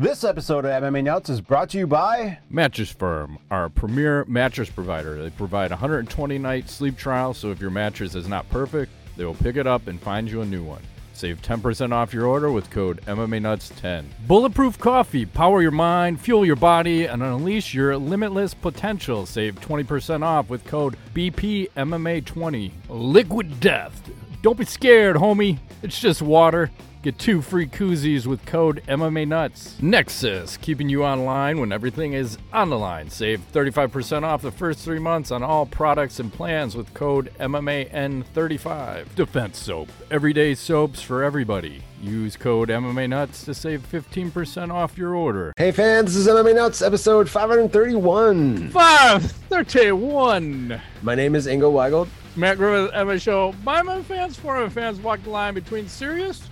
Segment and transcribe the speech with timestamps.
[0.00, 4.70] This episode of MMA Nuts is brought to you by Mattress Firm, our premier mattress
[4.70, 5.20] provider.
[5.20, 9.34] They provide 120 night sleep trial, so if your mattress is not perfect, they will
[9.34, 10.82] pick it up and find you a new one.
[11.14, 16.20] Save 10% off your order with code MMA Nuts 10 Bulletproof coffee, power your mind,
[16.20, 19.26] fuel your body, and unleash your limitless potential.
[19.26, 22.70] Save 20% off with code BPMMA20.
[22.88, 24.08] Liquid Death.
[24.42, 25.58] Don't be scared, homie.
[25.82, 26.70] It's just water.
[27.00, 29.80] Get two free koozies with code MMA Nuts.
[29.80, 33.08] Nexus, keeping you online when everything is on the line.
[33.08, 39.14] Save 35% off the first three months on all products and plans with code MMAN35.
[39.14, 41.84] Defense Soap, everyday soaps for everybody.
[42.02, 45.52] Use code MMA Nuts to save 15% off your order.
[45.56, 48.70] Hey fans, this is MMA Nuts, episode 531.
[48.70, 50.80] 531.
[51.02, 52.08] My name is Ingo Weigel.
[52.34, 53.54] Matt Griffith, MMA Show.
[53.62, 56.48] My fans, for my fans, walk the line between serious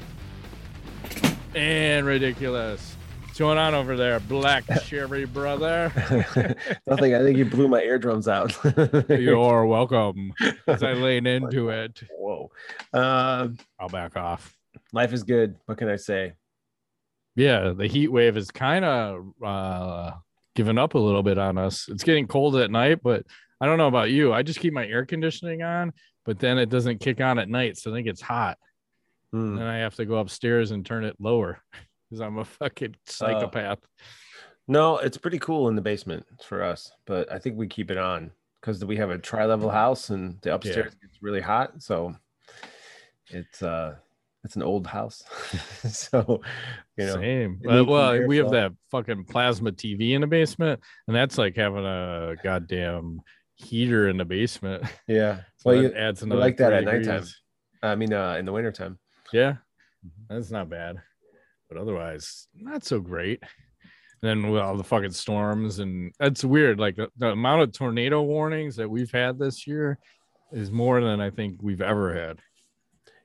[1.54, 2.96] and ridiculous.
[3.22, 5.92] What's going on over there, Black Cherry brother?
[6.86, 7.14] Nothing.
[7.14, 8.56] I think you blew my eardrums out.
[9.08, 10.32] You're welcome.
[10.66, 12.50] As I lean into it, Whoa.
[12.92, 14.56] Uh, I'll back off.
[14.92, 15.56] life is good.
[15.66, 16.32] What can I say?
[17.34, 20.12] Yeah, the heat wave is kind of uh,
[20.54, 21.86] giving up a little bit on us.
[21.90, 23.26] It's getting cold at night, but
[23.60, 24.32] I don't know about you.
[24.32, 25.92] I just keep my air conditioning on,
[26.24, 28.56] but then it doesn't kick on at night, so then it gets hot.
[29.36, 29.56] Hmm.
[29.56, 31.60] Then I have to go upstairs and turn it lower
[32.10, 33.80] because I'm a fucking psychopath.
[34.68, 37.98] No, it's pretty cool in the basement for us, but I think we keep it
[37.98, 41.82] on because we have a tri-level house and the upstairs gets really hot.
[41.82, 42.16] So
[43.28, 43.96] it's uh
[44.42, 45.22] it's an old house.
[45.88, 46.40] so
[46.96, 47.60] you know Same.
[47.68, 51.84] Uh, well, we have that fucking plasma TV in the basement, and that's like having
[51.84, 53.20] a goddamn
[53.54, 54.84] heater in the basement.
[55.06, 55.40] yeah.
[55.58, 57.02] So Well, you, adds another like that at nighttime.
[57.02, 57.40] degrees.
[57.82, 58.98] I mean uh in the wintertime.
[59.32, 59.56] Yeah,
[60.06, 60.34] Mm-hmm.
[60.34, 60.96] that's not bad,
[61.68, 63.42] but otherwise not so great.
[64.22, 66.78] And then with all the fucking storms, and that's weird.
[66.78, 69.98] Like the, the amount of tornado warnings that we've had this year
[70.52, 72.38] is more than I think we've ever had.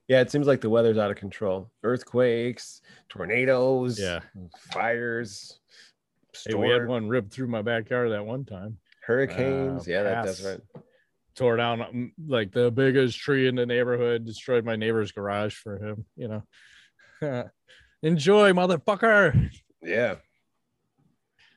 [0.08, 1.70] Yeah, it seems like the weather's out of control.
[1.84, 4.20] Earthquakes, tornadoes, Yeah.
[4.72, 5.60] fires,
[6.48, 8.78] Hey, we had storm, one rip through my backyard that one time.
[9.06, 9.88] hurricanes.
[9.88, 10.58] Uh, yeah, that, that's pass.
[10.76, 10.84] right.
[11.42, 15.80] Tore down mm, like the biggest tree in the neighborhood, destroyed my neighbor's garage for
[15.80, 17.50] him, you know.
[18.04, 19.50] Enjoy, motherfucker.
[19.82, 20.18] Yeah.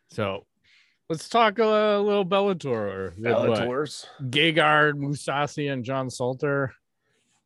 [0.08, 0.46] So
[1.10, 1.66] let's talk a
[2.02, 3.12] little Bellator.
[3.20, 4.06] Bellators.
[4.22, 6.72] Gegard, Mousasi, and John Salter.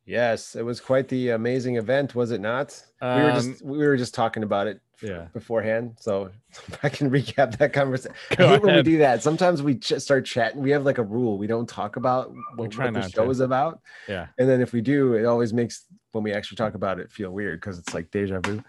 [0.09, 2.83] Yes, it was quite the amazing event, was it not?
[2.99, 5.27] we were Um, just we were just talking about it Yeah.
[5.33, 6.31] beforehand, so
[6.83, 8.15] I can recap that conversation.
[8.31, 9.21] I Go hate when we do that.
[9.21, 10.63] Sometimes we ch- start chatting.
[10.63, 13.29] We have like a rule: we don't talk about what, what the show to.
[13.29, 14.27] is about, Yeah.
[14.39, 17.29] and then if we do, it always makes when we actually talk about it feel
[17.29, 18.63] weird because it's like deja vu.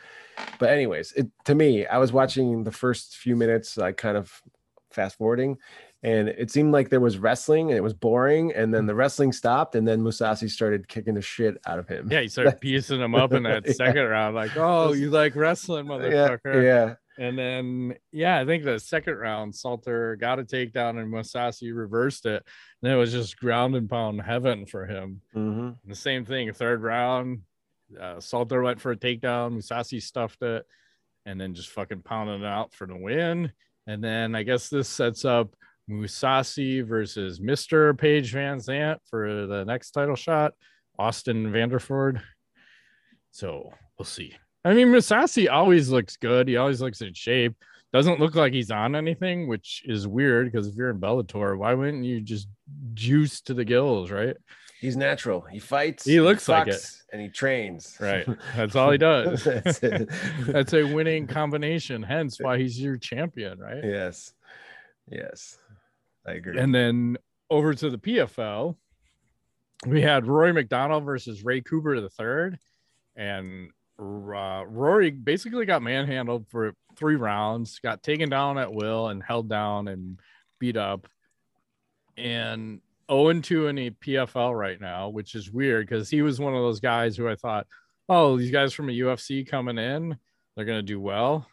[0.58, 4.42] But anyways, it to me, I was watching the first few minutes, like kind of
[4.90, 5.56] fast forwarding,
[6.02, 9.32] and it seemed like there was wrestling and it was boring, and then the wrestling
[9.32, 12.08] stopped, and then Mousasi started kicking the shit out of him.
[12.10, 13.72] Yeah, he started piecing him up in that Yeah.
[13.74, 16.62] second round, like, oh, you like wrestling, motherfucker.
[16.64, 16.94] yeah.
[17.18, 22.24] And then, yeah, I think the second round, Salter got a takedown and Mousasi reversed
[22.24, 22.42] it.
[22.82, 25.20] And it was just ground and pound heaven for him.
[25.34, 27.40] hmm The same thing, third round,
[28.00, 30.64] uh, Salter went for a takedown, Mousasi stuffed it,
[31.26, 33.52] and then just fucking pounded it out for the win.
[33.86, 35.54] And then I guess this sets up
[35.88, 37.96] Mousasi versus Mr.
[37.96, 40.52] Paige VanZant for the next title shot,
[40.98, 42.20] Austin Vanderford.
[43.32, 44.34] So we'll see.
[44.64, 46.48] I mean, Mousasi always looks good.
[46.48, 47.54] He always looks in shape.
[47.92, 51.74] Doesn't look like he's on anything, which is weird because if you're in Bellator, why
[51.74, 52.46] wouldn't you just
[52.94, 54.36] juice to the gills, right?
[54.80, 55.40] He's natural.
[55.42, 56.04] He fights.
[56.04, 56.82] He looks like it.
[57.12, 57.96] and he trains.
[58.00, 58.26] Right.
[58.56, 59.44] That's all he does.
[59.44, 59.78] That's.
[60.46, 62.02] That's a winning combination.
[62.02, 63.82] Hence why he's your champion, right?
[63.84, 64.32] yes,
[65.10, 65.58] yes,
[66.26, 66.58] I agree.
[66.58, 67.16] And then
[67.48, 68.76] over to the PFL,
[69.86, 72.58] we had Rory MacDonald versus Ray Cooper the third,
[73.16, 79.22] and uh, Rory basically got manhandled for three rounds, got taken down at will and
[79.22, 80.18] held down and
[80.58, 81.06] beat up,
[82.16, 82.80] and
[83.10, 86.60] 0 2 in the PFL right now, which is weird because he was one of
[86.60, 87.66] those guys who I thought,
[88.08, 90.16] oh, these guys from a UFC coming in,
[90.54, 91.46] they're gonna do well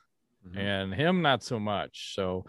[0.48, 0.58] Mhm.
[0.58, 2.46] and him not so much so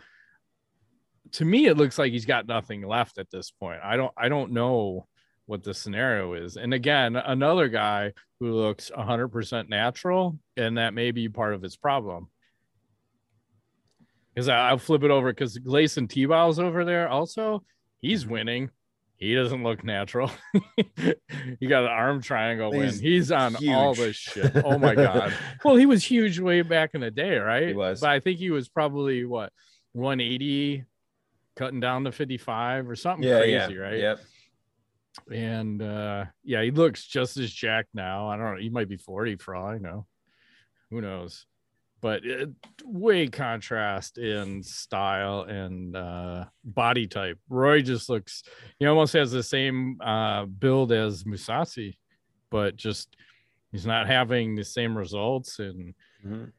[1.33, 4.29] to me it looks like he's got nothing left at this point i don't i
[4.29, 5.07] don't know
[5.47, 11.11] what the scenario is and again another guy who looks 100% natural and that may
[11.11, 12.29] be part of his problem
[14.35, 17.65] because i'll flip it over because Gleison Tibau's over there also
[18.01, 18.71] he's winning
[19.19, 20.31] he doesn't look natural.
[20.97, 23.03] you got an arm triangle He's win.
[23.03, 24.07] He's on all huge.
[24.07, 24.53] this shit.
[24.65, 25.35] Oh my god.
[25.65, 27.69] well, he was huge way back in the day, right?
[27.69, 28.01] He was.
[28.01, 29.53] But I think he was probably what
[29.93, 30.85] 180
[31.59, 33.99] cutting down to 55 or something yeah, crazy, yeah, right?
[33.99, 34.21] Yep.
[35.33, 38.29] And uh yeah, he looks just as jacked now.
[38.29, 38.61] I don't know.
[38.61, 40.07] He might be 40 for all I know.
[40.91, 41.45] Who knows?
[42.01, 42.51] But it,
[42.85, 47.39] way contrast in style and uh body type.
[47.49, 48.45] Roy just looks
[48.79, 51.97] he almost has the same uh build as Mousasi,
[52.51, 53.17] but just
[53.73, 55.95] he's not having the same results and
[56.25, 56.53] Mhm.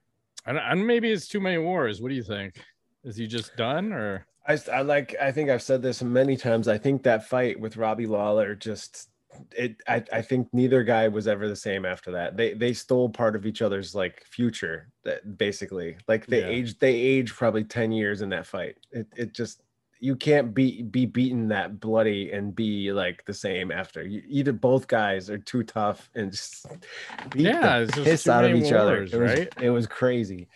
[0.45, 2.01] I and maybe it's too many wars.
[2.01, 2.61] What do you think?
[3.03, 6.67] Is he just done or I, I like I think I've said this many times.
[6.67, 9.09] I think that fight with Robbie Lawler just
[9.51, 12.35] it I, I think neither guy was ever the same after that.
[12.35, 15.97] They they stole part of each other's like future that basically.
[16.07, 16.47] Like they Yeah.
[16.47, 18.77] aged they aged probably 10 years in that fight.
[18.91, 19.61] It it just
[19.99, 24.01] you can't be be beaten that bloody and be like the same after.
[24.03, 26.67] You, either both guys are too tough and just
[27.31, 28.97] beat Yeah, the it's just piss out of many each other.
[28.97, 29.53] wars, It was, right?
[29.61, 30.47] it was crazy.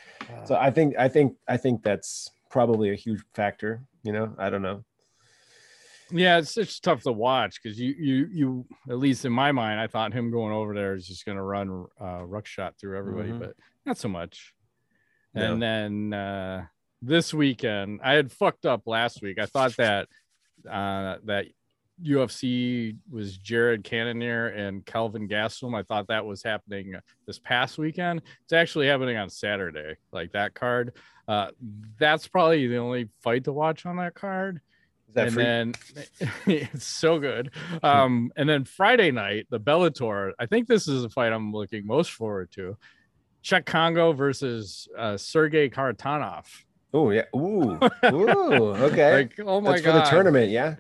[0.45, 3.81] So I think I think I think that's probably a huge factor.
[4.03, 4.83] You know, I don't know.
[6.11, 9.79] Yeah, it's it's tough to watch because you you you at least in my mind,
[9.79, 13.29] I thought him going over there is just gonna run uh ruck shot through everybody,
[13.31, 13.39] Mhm.
[13.39, 13.55] but
[13.85, 14.53] not so much.
[15.33, 15.53] No.
[15.53, 16.65] And then uh
[17.05, 19.39] this weekend, I had fucked up last week.
[19.39, 20.07] I thought that
[20.69, 21.45] uh that
[22.03, 25.77] UFC was Jared Cannonier and Kelvin Gastelum.
[25.77, 26.95] I thought that was happening
[27.27, 28.21] this past weekend.
[28.43, 30.93] It's actually happening on Saturday, like that card.
[31.27, 31.47] Uh
[31.99, 34.61] that's probably the only fight to watch on that card
[35.09, 35.43] Is that and free?
[35.43, 35.73] then
[36.47, 37.51] it's so good.
[37.83, 40.31] Um, and then Friday night, the Bellator.
[40.39, 42.77] I think this is the fight I'm looking most forward to.
[43.43, 46.45] Cheick Kongo versus uh, Sergei Kharitonov.
[46.93, 47.23] Oh yeah.
[47.35, 47.79] Ooh.
[48.05, 48.75] Ooh.
[48.75, 49.13] Okay.
[49.13, 50.75] Like, oh my That's god, for the tournament, yeah.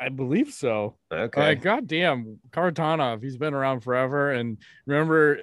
[0.00, 0.96] I believe so.
[1.12, 1.40] Okay.
[1.40, 3.22] Like, goddamn, Kharitonov.
[3.22, 4.32] He's been around forever.
[4.32, 5.40] And remember,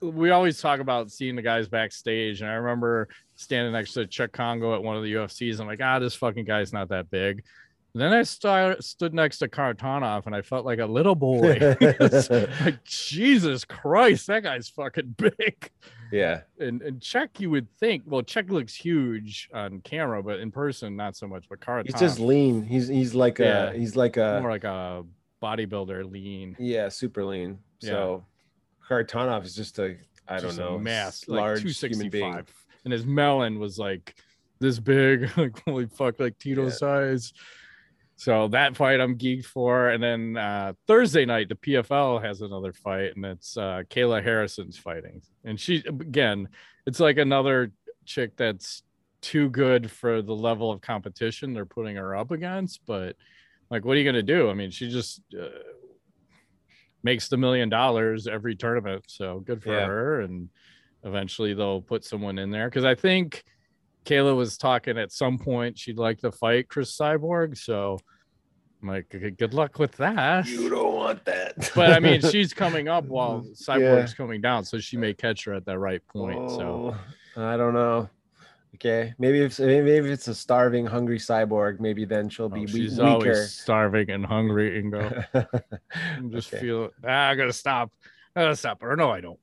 [0.00, 2.40] we always talk about seeing the guys backstage.
[2.40, 5.60] And I remember standing next to Cheick Kongo at one of the UFCs.
[5.60, 7.44] I'm like, ah, this fucking guy's not that big.
[7.94, 11.58] Then I st- stood next to Kharitonov and I felt like a little boy.
[12.30, 15.70] Like, Jesus Christ, that guy's fucking big.
[16.12, 16.42] yeah.
[16.60, 20.94] And, and Cheick, you would think, well, Cheick looks huge on camera, but in person,
[20.96, 21.46] not so much.
[21.48, 21.86] But Kharitonov.
[21.86, 22.62] He's just lean.
[22.64, 23.70] He's he's like Yeah.
[23.70, 25.04] a he's like a more like a
[25.42, 26.54] bodybuilder, lean.
[26.58, 27.58] yeah, super lean.
[27.80, 27.90] Yeah.
[27.90, 28.24] So
[28.88, 29.96] Kharitonov is just a
[30.28, 32.32] I don't just a know mass, large like human being.
[32.32, 32.54] 265.
[32.84, 34.14] And his melon was like
[34.60, 36.70] this big, like holy fuck, like Tito Yeah.
[36.70, 37.32] size.
[38.20, 39.88] So that fight I'm geeked for.
[39.88, 44.76] And then uh, Thursday night, the PFL has another fight, and it's uh, Kayla Harrison's
[44.76, 45.22] fighting.
[45.42, 46.46] And she, again,
[46.86, 47.72] it's like another
[48.04, 48.82] chick that's
[49.22, 52.82] too good for the level of competition they're putting her up against.
[52.86, 53.16] But
[53.70, 54.50] like, what are you going to do?
[54.50, 55.46] I mean, she just uh,
[57.02, 59.02] makes the million dollars every tournament.
[59.06, 59.86] So good for Yeah.
[59.86, 60.20] her.
[60.20, 60.50] And
[61.04, 63.44] eventually they'll put someone in there because I think
[64.04, 67.56] Kayla was talking at some point she'd like to fight Cris Cyborg.
[67.58, 67.98] So
[68.82, 70.46] I'm like, "Good- good luck with that.
[70.46, 71.70] You don't want that.
[71.74, 73.52] But I mean, she's coming up while Yeah.
[73.76, 76.50] Cyborg's coming down, so she may catch her at that right point.
[76.50, 76.96] So
[77.36, 78.08] Oh, I don't know.
[78.76, 82.66] Okay, maybe if maybe if it's a starving, hungry cyborg, maybe then she'll be Oh,
[82.66, 83.02] she's weaker.
[83.04, 84.80] always starving and hungry.
[84.82, 85.26] Ingo,
[86.16, 86.62] I'm just Okay.
[86.62, 87.90] feel ah, I gotta stop.
[88.34, 88.94] I gotta stop her.
[88.96, 89.38] No, I don't.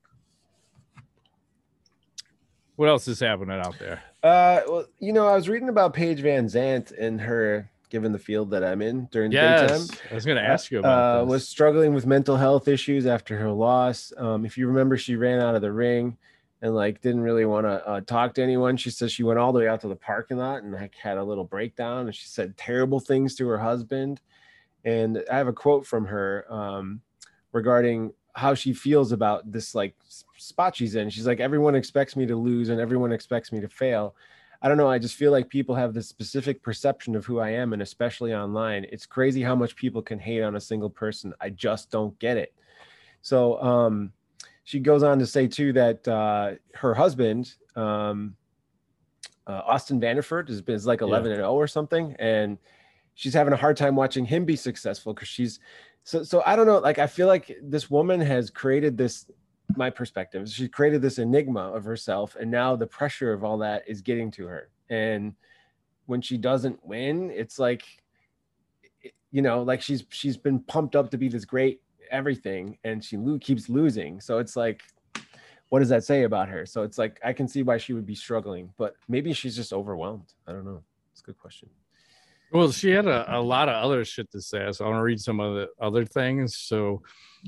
[2.78, 4.00] What else is happening out there?
[4.22, 8.52] Uh, well, you know, I was reading about Paige VanZant and her, given the field
[8.52, 9.80] that I'm in during the daytime.
[9.80, 11.28] Yes, I was gonna ask you about uh, this.
[11.28, 14.12] was struggling with mental health issues after her loss.
[14.16, 16.18] Um, if you remember, she ran out of the ring
[16.62, 18.76] and like didn't really want to uh, talk to anyone.
[18.76, 21.18] She says she went all the way out to the parking lot and like had
[21.18, 22.06] a little breakdown.
[22.06, 24.20] And she said terrible things to her husband.
[24.84, 27.00] And I have a quote from her um,
[27.50, 29.96] regarding how she feels about this like
[30.38, 31.10] spot she's in.
[31.10, 34.14] She's like, everyone expects me to lose and everyone expects me to fail.
[34.60, 34.90] I don't know.
[34.90, 38.34] I just feel like people have this specific perception of who I am, and especially
[38.34, 38.86] online.
[38.90, 41.32] It's crazy how much people can hate on a single person.
[41.40, 42.52] I just don't get it.
[43.22, 44.12] So um,
[44.64, 48.34] she goes on to say too that uh, her husband, um,
[49.46, 52.58] uh, Austin Vanderford, is, is like 11 and 0 or something, and
[53.14, 55.60] she's having a hard time watching him be successful because she's
[56.02, 56.42] so so.
[56.44, 56.78] I don't know.
[56.78, 59.26] Like I feel like this woman has created this.
[59.76, 60.48] My perspective.
[60.48, 64.30] She created this enigma of herself, and now the pressure of all that is getting
[64.32, 64.70] to her.
[64.90, 65.34] And
[66.06, 67.84] when she doesn't win, it's like,
[69.30, 73.16] you know, like she's she's been pumped up to be this great everything, and she
[73.16, 74.20] lo- keeps losing.
[74.20, 74.82] So it's like,
[75.68, 76.64] what does that say about her?
[76.64, 79.72] So it's like I can see why she would be struggling, but maybe she's just
[79.72, 80.32] overwhelmed.
[80.46, 80.82] I don't know.
[81.12, 81.68] It's a good question.
[82.52, 85.02] Well, she had a, a lot of other shit to say, so I want to
[85.02, 86.56] read some of the other things.
[86.56, 87.02] So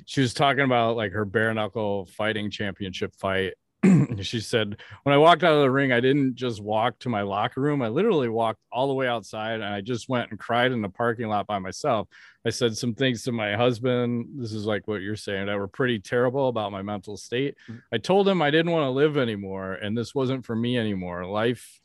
[0.04, 3.54] she was talking about like her bare knuckle fighting championship fight.
[4.21, 7.23] she said, When I walked out of the ring, I didn't just walk to my
[7.23, 7.80] locker room.
[7.80, 10.88] I literally walked all the way outside and I just went and cried in the
[10.88, 12.09] parking lot by myself.
[12.45, 14.28] I said some things to my husband.
[14.37, 17.57] This is like what you're saying that were pretty terrible about my mental state.
[17.69, 17.78] Mm-hmm.
[17.92, 21.25] I told him I didn't want to live anymore and this wasn't for me anymore.
[21.25, 21.80] Life,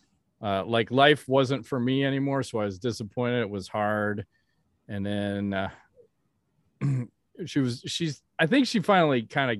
[0.45, 2.43] uh, like life wasn't for me anymore.
[2.43, 3.41] So I was disappointed.
[3.41, 4.25] It was hard.
[4.87, 5.69] And then, uh,
[7.45, 9.57] she was she's i think she finally kind of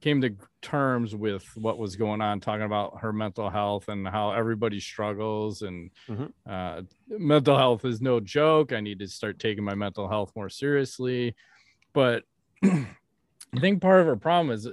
[0.00, 4.30] came to terms with what was going on talking about her mental health and how
[4.30, 6.26] everybody struggles and mm-hmm.
[6.48, 10.48] uh, mental health is no joke i need to start taking my mental health more
[10.48, 11.34] seriously
[11.92, 12.24] but
[12.64, 12.86] i
[13.60, 14.68] think part of her problem is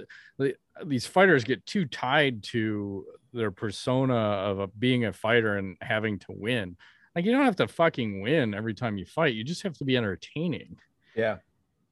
[0.84, 3.04] these fighters get too tied to
[3.36, 6.76] their persona of a, being a fighter and having to win
[7.14, 9.84] like you don't have to fucking win every time you fight you just have to
[9.84, 10.76] be entertaining
[11.14, 11.36] yeah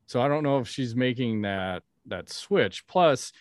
[0.06, 2.86] so I don't know if she's making that that switch.
[2.86, 3.32] Plus,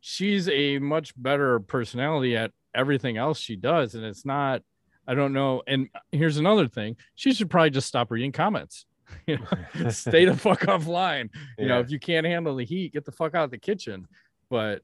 [0.00, 4.62] she's a much better personality at everything else she does, and it's not.
[5.08, 5.62] I don't know.
[5.68, 8.86] And uh, here's another thing: she should probably just stop reading comments.
[9.28, 11.30] You know, stay the fuck offline.
[11.56, 11.66] You yeah.
[11.66, 14.08] know, if you can't handle the heat, get the fuck out of the kitchen.
[14.50, 14.82] But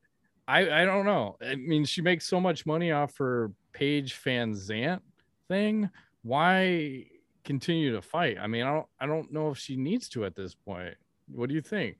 [0.49, 1.37] I, I don't know.
[1.45, 5.01] I mean, she makes so much money off her Paige VanZant
[5.49, 5.89] thing.
[6.23, 7.07] Why
[7.45, 8.39] continue to fight?
[8.41, 10.95] I mean, I don't, I don't know if she needs to at this point.
[11.29, 11.97] What do you think?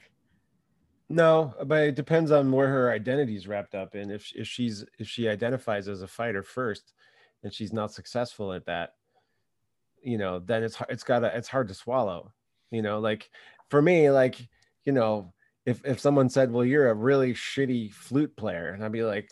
[1.09, 4.11] No, but it depends on where her identity is wrapped up in.
[4.11, 6.95] If if she's if she identifies as a fighter first,
[7.43, 8.95] and she's not successful at that,
[10.03, 12.33] you know, then it's it's gotta it's hard to swallow.
[12.71, 13.31] You know, like
[13.69, 14.49] for me, like
[14.85, 15.35] you know,
[15.67, 19.31] if if someone said, "Well, you're a really shitty flute player," and I'd be like,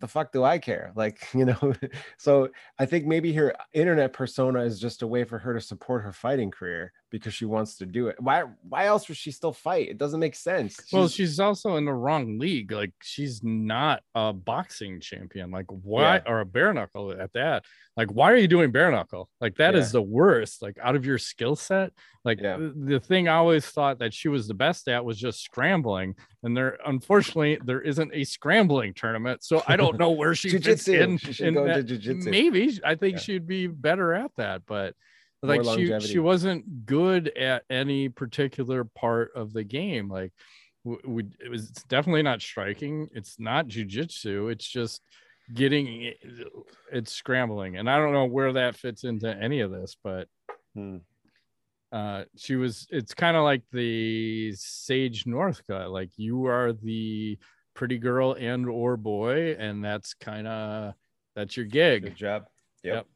[0.00, 0.92] the fuck do I care?
[0.96, 1.74] Like, you know,
[2.18, 6.04] so I think maybe her internet persona is just a way for her to support
[6.04, 8.16] her fighting career because she wants to do it.
[8.20, 9.88] Why why else would she still fight?
[9.88, 10.76] It doesn't make sense.
[10.84, 12.72] She's, well, she's also in the wrong league.
[12.72, 15.50] Like she's not a boxing champion.
[15.50, 16.22] Like why yeah.
[16.26, 17.64] or a bare knuckle at that?
[17.96, 19.28] Like why are you doing bare knuckle?
[19.40, 19.80] Like that yeah.
[19.80, 20.62] is the worst.
[20.62, 21.92] Like out of your skill set.
[22.24, 22.56] Like yeah.
[22.56, 26.16] the, the thing I always thought that she was the best at was just scrambling.
[26.42, 29.44] And there unfortunately there isn't a scrambling tournament.
[29.44, 31.18] So I don't know where she fits in.
[31.18, 32.24] She in that.
[32.24, 34.94] Maybe I think she'd be better at that, but
[35.46, 40.08] like she she wasn't good at any particular part of the game.
[40.08, 40.32] Like
[40.84, 43.08] we, it was definitely not striking.
[43.12, 44.50] It's not jujitsu.
[44.52, 45.02] It's just
[45.52, 46.12] getting
[46.92, 47.76] it's scrambling.
[47.76, 50.26] And i don't know where that fits into any of this but
[50.74, 50.96] hmm.
[51.92, 57.38] uh she was it's kind of like the sage north guy like you are the
[57.74, 60.94] pretty girl and or boy and that's kind of
[61.36, 62.02] that's your gig.
[62.02, 62.46] Good job.
[62.82, 62.94] Yep.
[62.94, 63.06] yep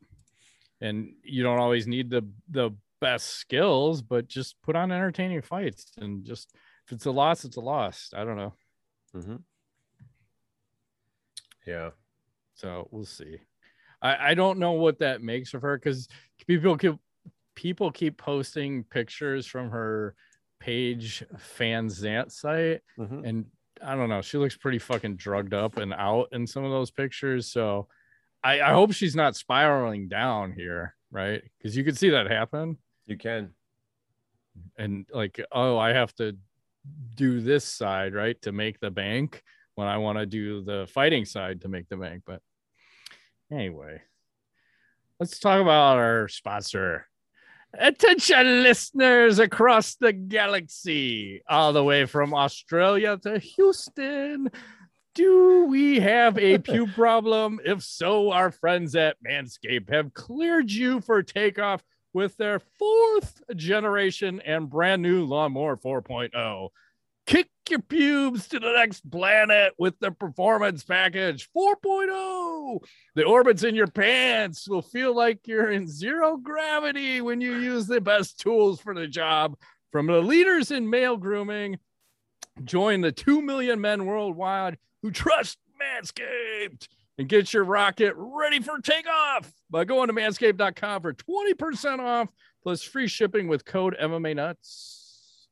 [0.81, 2.71] and you don't always need the the
[3.01, 6.55] best skills, but just put on entertaining fights and just
[6.87, 8.11] if it's a loss, it's a loss.
[8.15, 8.55] I don't know.
[9.15, 9.37] Mm-hmm.
[11.67, 11.91] Yeah.
[12.55, 13.39] So we'll see.
[14.03, 16.09] I, I don't know what that makes of her because
[16.47, 16.97] people keep
[17.55, 20.15] people keep posting pictures from her
[20.59, 21.25] Paige
[21.59, 23.25] VanZant site, mm-hmm.
[23.25, 23.47] and
[23.83, 24.21] I don't know.
[24.21, 27.51] She looks pretty fucking drugged up and out in some of those pictures.
[27.51, 27.89] So
[28.43, 31.43] I, I hope she's not spiraling down here, right?
[31.59, 32.79] Because you could see that happen.
[33.07, 33.51] You can.
[34.79, 36.37] And like, oh, I have to
[37.15, 39.43] do this side, right, to make the bank
[39.75, 42.23] when I want to do the fighting side to make the bank.
[42.27, 42.41] But
[43.53, 44.03] anyway,
[45.19, 47.07] let's talk about our sponsor.
[47.73, 54.51] Attention, listeners across the galaxy, all the way from Australia to Houston.
[55.15, 57.61] Do we have a pube problem?
[57.65, 64.41] If so, our friends at Manscaped have cleared you for takeoff with their fourth generation
[64.41, 66.69] and brand new lawnmower 4.0.
[67.27, 72.81] Kick your pubes to the next planet with the performance package 4.0.
[73.15, 77.87] The orbits in your pants will feel like you're in zero gravity when you use
[77.87, 79.57] the best tools for the job
[79.93, 81.79] from the leaders in male grooming.
[82.65, 86.89] Join the 2 million men worldwide who trust Manscaped
[87.19, 92.29] and get your rocket ready for takeoff by going to manscaped.com for 20% off
[92.63, 95.49] plus free shipping with code MMA Nuts.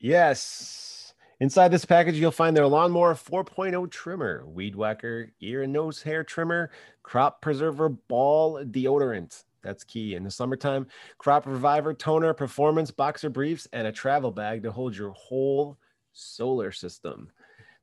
[0.00, 1.14] Yes.
[1.40, 6.22] Inside this package, you'll find their Lawnmower 4.0 trimmer, Weed Whacker, ear and nose hair
[6.22, 6.70] trimmer,
[7.02, 9.42] Crop Preserver ball deodorant.
[9.62, 10.86] That's key in the summertime.
[11.18, 15.78] Crop Reviver toner, performance boxer briefs, and a travel bag to hold your whole
[16.12, 17.30] solar system.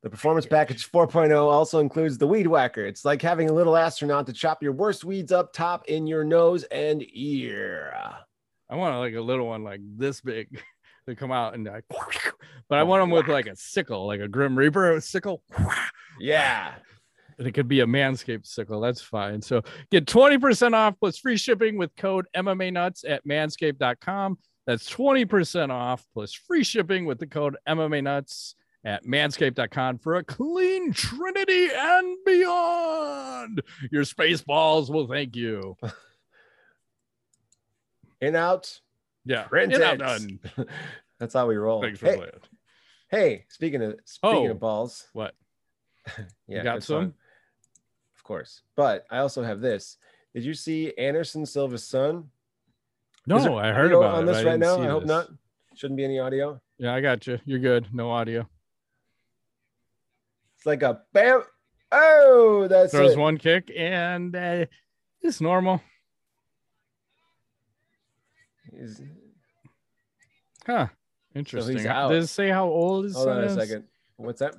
[0.04, 2.86] The performance package 4.0 also includes the weed whacker.
[2.86, 6.24] It's like having a little astronaut to chop your worst weeds up top in your
[6.24, 7.94] nose and ear.
[8.68, 10.60] I want like a little one like this big
[11.08, 11.84] to come out and like,
[12.70, 15.44] but I want them with like a sickle, like a Grim Reaper sickle.
[16.20, 16.74] Yeah.
[17.40, 18.80] And it could be a Manscaped sickle.
[18.82, 19.42] That's fine.
[19.42, 24.38] So get 20% off plus free shipping with code MMA Nuts at manscaped.com.
[24.68, 30.24] That's 20% off plus free shipping with the code MMA Nuts at manscaped.com for a
[30.24, 33.62] clean trinity and beyond.
[33.92, 35.76] Your space balls will thank you.
[38.22, 38.80] In out.
[39.26, 39.44] Yeah.
[39.44, 40.40] Print in, out, done.
[41.20, 41.82] That's how we roll.
[41.82, 42.32] Thanks for Hey, playing.
[43.10, 44.52] hey, speaking of speaking Oh.
[44.52, 45.36] of balls, What?
[46.48, 47.14] yeah, you got some?
[48.16, 48.62] Of course.
[48.76, 49.98] But I also have this.
[50.34, 52.30] Did you see Anderson Silva's son?
[53.28, 54.28] No, I heard about on it.
[54.32, 54.82] this I right now.
[54.82, 55.08] I hope this.
[55.10, 55.28] not.
[55.76, 56.60] Shouldn't be any audio.
[56.80, 57.40] Yeah, I got you.
[57.46, 57.88] You're good.
[57.94, 58.48] No audio.
[60.62, 61.42] It's like a bam.
[61.92, 63.18] Oh, that's Throws it.
[63.18, 64.66] one kick and uh,
[65.24, 65.82] it's normal.
[68.72, 69.02] He's-
[70.68, 70.88] Huh.
[71.34, 71.88] Interesting.
[71.88, 72.10] out.
[72.10, 73.56] Does it say how old is his hold son on a is?
[73.56, 73.86] second.
[74.18, 74.56] What's that?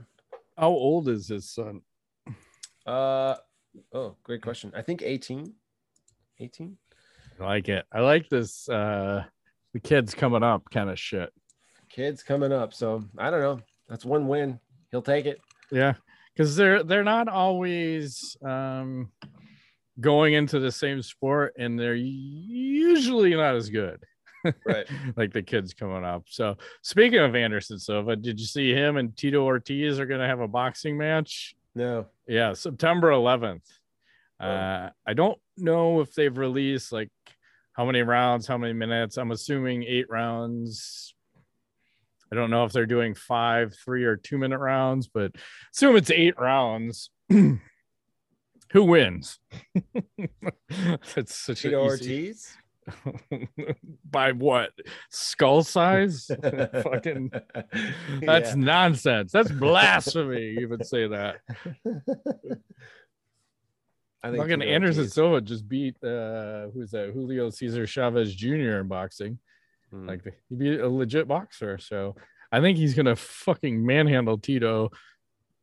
[0.59, 1.83] How old is his son?
[2.85, 3.37] Uh
[3.93, 4.73] oh, great question.
[4.75, 5.55] I think 18.
[6.41, 6.77] 18?
[7.41, 7.85] I like it.
[7.93, 9.23] I like this uh
[9.73, 11.33] the kids coming up kind of shit.
[11.89, 12.75] Kids coming up.
[12.75, 13.61] So I don't know.
[13.89, 14.59] That's one win.
[14.91, 15.41] He'll take it.
[15.73, 15.95] Yeah.
[16.35, 19.11] Because they're they're not always um
[20.00, 24.02] going into the same sport and they're usually not as good.
[24.67, 24.87] Right.
[25.17, 26.25] like the kids coming up.
[26.29, 30.41] So speaking of Anderson Silva, did you see him and Tito Ortiz are gonna have
[30.41, 31.55] a boxing match?
[31.75, 32.07] No.
[32.26, 33.62] Yeah, September 11th.
[34.41, 34.47] Oh.
[34.47, 37.11] Uh, I don't know if they've released like
[37.73, 39.17] how many rounds, how many minutes.
[39.17, 41.14] I'm assuming eight rounds.
[42.33, 45.33] I don't know if they're doing five, three, or two minute rounds, but
[45.75, 47.11] assume it's eight rounds.
[47.29, 47.61] Who
[48.85, 49.39] wins?
[51.15, 52.57] It's such Tito Ortiz?
[54.11, 54.71] by what
[55.11, 56.31] skull size?
[56.43, 57.31] Fucking
[58.23, 58.55] that's Yeah.
[58.57, 59.31] nonsense.
[59.33, 60.55] That's blasphemy.
[60.59, 61.37] You would say that.
[64.23, 67.11] I think Fucking Anderson Silva just beat uh who's that?
[67.12, 68.79] Julio Cesar Chavez Jr.
[68.79, 69.39] in boxing.
[69.92, 70.09] Hmm.
[70.09, 71.78] Like he'd be a legit boxer.
[71.78, 72.16] So
[72.50, 74.90] I think he's gonna fucking manhandle Tito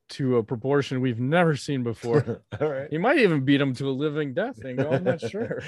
[0.10, 2.42] to a proportion we've never seen before.
[2.62, 2.88] All right.
[2.90, 4.60] he might even beat him to a living death.
[4.64, 5.62] Go, I'm not sure.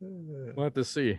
[0.00, 1.18] We'll have to see.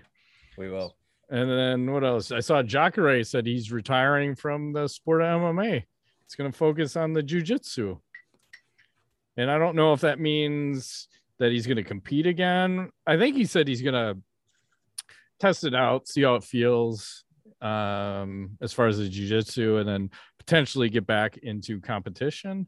[0.57, 0.95] we will.
[1.29, 2.31] And then what else?
[2.31, 5.83] I saw Jacare said he's retiring from the sport of MMA.
[6.25, 7.99] He's going to focus on the jujitsu.
[9.37, 11.07] And I don't know if that means
[11.39, 12.91] that he's going to compete again.
[13.07, 14.21] I think he said he's going to
[15.41, 17.23] test it out, see how it feels
[17.61, 22.67] um, as far as the jujitsu, and then potentially get back into competition.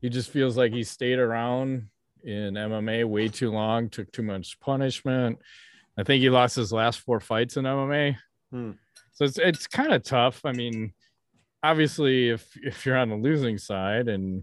[0.00, 1.88] He just feels like he stayed around
[2.24, 5.38] in MMA way too long, took too much punishment.
[5.96, 8.16] I think he lost his last four fights in MMA.
[8.50, 8.72] Hmm.
[9.12, 10.40] So it's it's kind of tough.
[10.44, 10.92] I mean,
[11.62, 14.42] obviously, if if you're on the losing side and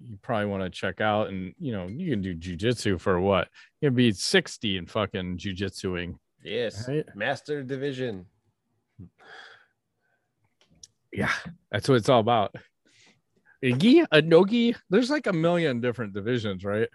[0.00, 3.48] you probably want to check out, and you know, you can do jujitsu for what?
[3.80, 6.16] You can be 60 and fucking jujitsuing.
[6.44, 6.86] Yes.
[6.88, 7.04] Right.
[7.16, 8.26] Master division.
[11.12, 11.30] Yeah,
[11.70, 12.54] that's what it's all about.
[13.62, 14.74] Igi, a nogi.
[14.90, 16.88] There's like a million different divisions, right?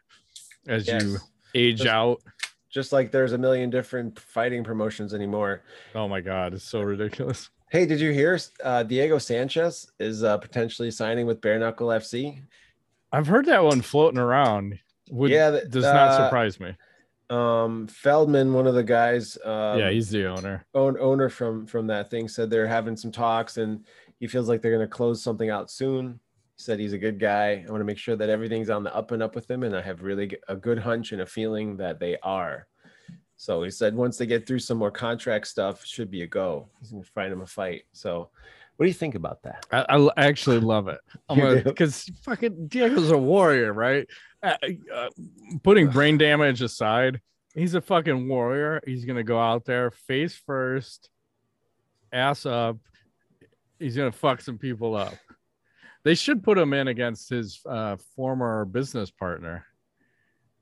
[0.67, 1.17] As you
[1.55, 2.21] age Just- out.
[2.69, 5.63] Just like there's a million different fighting promotions anymore.
[5.95, 7.49] Oh my god, it's so ridiculous.
[7.71, 12.39] Hey, did you hear uh, Diego Sanchez is uh, potentially signing with Bare Knuckle FC?
[13.11, 14.77] I've heard that one floating around.
[15.09, 16.75] Would, Yeah, th- does not uh, surprise me.
[17.29, 20.65] Um, Feldman, one of the guys, um, yeah, he's the owner.
[20.73, 23.85] own, owner from from that thing, said they're having some talks, and
[24.19, 26.19] he feels like they're going to close something out soon.
[26.57, 27.63] He said he's a good guy.
[27.67, 29.75] I want to make sure that everything's on the up and up with him, and
[29.75, 32.67] I have really a good hunch and a feeling that they are.
[33.37, 36.67] So he said once they get through some more contract stuff, should be a go.
[36.79, 37.83] He's going to find him a fight.
[37.93, 38.31] So,
[38.79, 39.65] what do you think about that?
[39.73, 41.01] I actually love it.
[41.27, 44.07] Because fucking Diego's a warrior, right?
[44.41, 44.55] Uh,
[44.95, 45.09] uh,
[45.63, 47.19] putting brain damage aside,
[47.53, 48.81] he's a fucking warrior.
[48.85, 51.09] He's gonna go out there face first,
[52.13, 52.77] ass up.
[53.79, 55.13] He's gonna fuck some people up.
[56.05, 59.65] They should put him in against his uh, former business partner,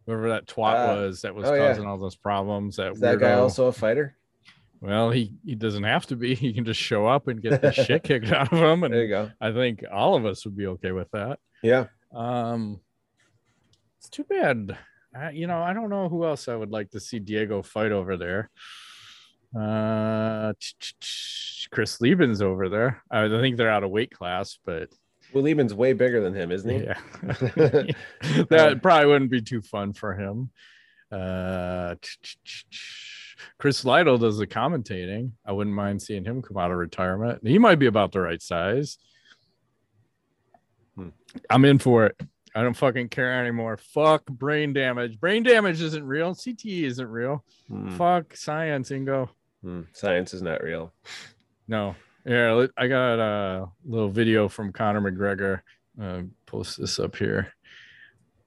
[0.07, 1.67] whoever that twat Uh, was that was oh, yeah.
[1.67, 2.77] causing all those problems.
[2.77, 4.17] That Is that guy also a fighter?
[4.79, 6.35] Well, he he doesn't have to be.
[6.35, 9.15] He can just show up and get the shit kicked out of him, There you
[9.15, 9.31] and go.
[9.41, 11.39] I think all of us would be okay with that.
[11.63, 11.85] Yeah.
[12.13, 12.79] Um,
[13.99, 14.77] it's too bad.
[15.15, 17.91] I, you know, I don't know who else I would like to see Diego fight
[17.91, 18.49] over there.
[19.57, 20.53] Uh,
[21.71, 23.01] Chris Leben's over there.
[23.09, 24.89] I think they're out of weight class, but
[25.33, 26.83] Well, Leben's way bigger than him, isn't he?
[26.83, 26.99] yeah,
[28.49, 30.51] that probably wouldn't be too fun for him.
[31.11, 31.95] Uh,
[33.57, 35.31] Chris Lytle does the commentating.
[35.45, 37.45] I wouldn't mind seeing him come out of retirement.
[37.45, 38.97] He might be about the right size.
[40.95, 41.09] Hmm.
[41.49, 42.19] I'm in for it.
[42.55, 43.77] I don't fucking care anymore.
[43.77, 45.19] Fuck brain damage.
[45.19, 46.33] Brain damage isn't real.
[46.33, 47.43] CTE isn't real.
[47.67, 47.89] Hmm.
[47.91, 49.29] Fuck science, Ingo.
[49.61, 49.81] Hmm.
[49.93, 50.93] Science is not real.
[51.67, 51.95] No.
[52.25, 55.61] Yeah, I got a little video from Conor McGregor.
[56.01, 57.53] Uh, post this up here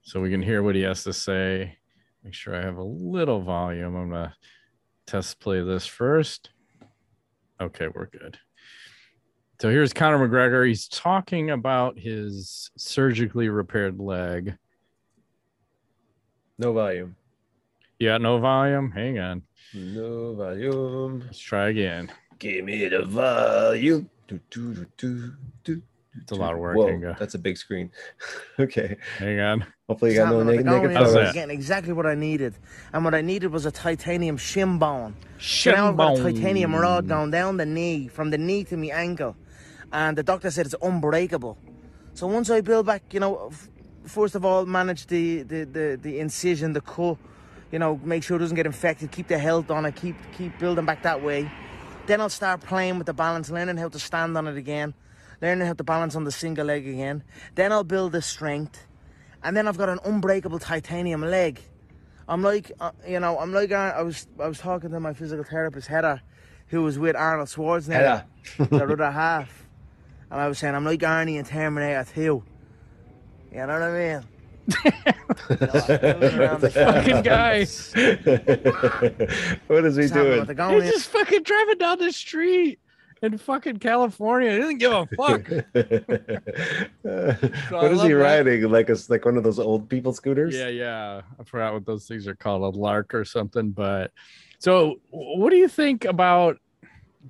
[0.02, 1.76] so we can hear what he has to say.
[2.24, 3.96] Make sure I have a little volume.
[3.96, 4.34] I'm gonna
[5.10, 6.50] test play this first.
[7.60, 8.38] Okay, we're good.
[9.60, 10.66] So here's Conor McGregor.
[10.66, 14.56] He's talking about his surgically repaired leg.
[16.58, 17.16] No volume.
[17.98, 18.92] Yeah, no volume.
[18.92, 19.42] Hang on.
[19.74, 21.24] No volume.
[21.26, 22.10] Let's try again.
[22.38, 24.08] Give me the volume.
[24.28, 25.82] Do, do, do,
[26.20, 27.16] It's a lot of work, Whoa, Ingo.
[27.18, 27.90] that's a big screen.
[28.58, 28.96] okay.
[29.18, 29.64] Hang on.
[29.88, 31.06] Hopefully you got no Something neg- negative going in, How's I that?
[31.06, 31.34] was photos.
[31.34, 32.54] getting exactly what I needed,
[32.92, 35.14] and what I needed was a titanium shin bone.
[35.38, 38.76] So now I've got a titanium rod going down the knee, from the knee to
[38.76, 39.36] my ankle,
[39.92, 41.56] and the doctor said it's unbreakable.
[42.14, 43.68] So once I build back, you know, f-
[44.04, 47.18] first of all, manage the the, the, the incision, the cut,
[47.70, 50.58] you know, make sure it doesn't get infected, keep the health on it, keep keep
[50.58, 51.48] building back that way.
[52.06, 54.92] Then I'll start playing with the balance, learning how to stand on it again,
[55.40, 57.22] learning how to balance on the single leg again.
[57.54, 58.86] Then I'll build the strength,
[59.42, 61.60] and then I've got an unbreakable titanium leg.
[62.28, 65.12] I'm like, uh, you know, I'm like, Ar- I was, I was talking to my
[65.12, 66.22] physical therapist Heather,
[66.68, 68.24] who was with Arnold Schwarzenegger,
[68.58, 69.66] the other half,
[70.30, 72.44] and I was saying I'm like Arnie in Terminator 2.
[73.52, 74.22] You know what I mean?
[74.84, 74.92] You
[75.66, 77.60] know, moving around the Fucking guy.
[79.66, 80.38] what is he Just doing?
[80.38, 82.78] what they're going He's just fucking driving down the street
[83.22, 84.52] in fucking California.
[84.52, 85.48] He doesn't give a fuck.
[87.70, 88.14] what is love he that.
[88.14, 88.62] riding?
[88.70, 90.54] Like a like one of those old people scooters?
[90.54, 91.22] yeah, yeah.
[91.38, 93.70] I forgot what those things are called, a lark or something.
[93.70, 94.12] But
[94.58, 96.58] so, what do you think about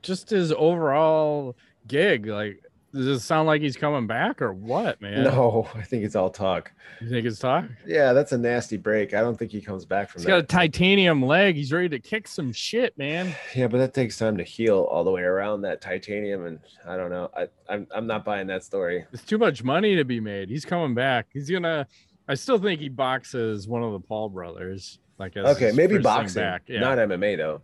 [0.02, 2.26] just his overall gig?
[2.26, 5.24] Like, does it sound like he's coming back or what, man?
[5.24, 6.72] No, I think it's all talk.
[7.00, 7.64] You think it's talk?
[7.86, 9.14] Yeah, that's a nasty break.
[9.14, 11.54] I don't think he comes back from He's got a titanium leg.
[11.54, 13.34] He's ready to kick some shit, man.
[13.54, 16.96] yeah, but that takes time to heal all the way around that titanium, and I
[16.96, 17.30] don't know.
[17.36, 19.04] I I'm I'm not buying that story.
[19.12, 20.48] It's too much money to be made.
[20.50, 21.26] He's coming back.
[21.32, 21.86] He's gonna.
[22.28, 24.98] I still think he boxes one of the Paul brothers.
[25.18, 26.62] Like as Okay, maybe boxing, back.
[26.66, 26.80] Yeah.
[26.80, 27.60] not MMA though.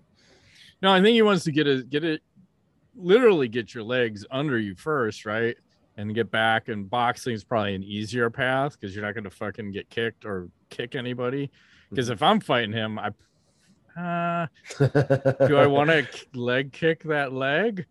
[0.83, 2.21] No, I think he wants to get a get it,
[2.97, 5.57] literally get your legs under you first, right?
[5.97, 6.69] And get back.
[6.69, 10.25] And boxing is probably an easier path because you're not going to fucking get kicked
[10.25, 11.51] or kick anybody.
[11.91, 13.11] Because if I'm fighting him, I,
[13.99, 14.47] uh,
[15.47, 17.87] do I want to leg kick that leg?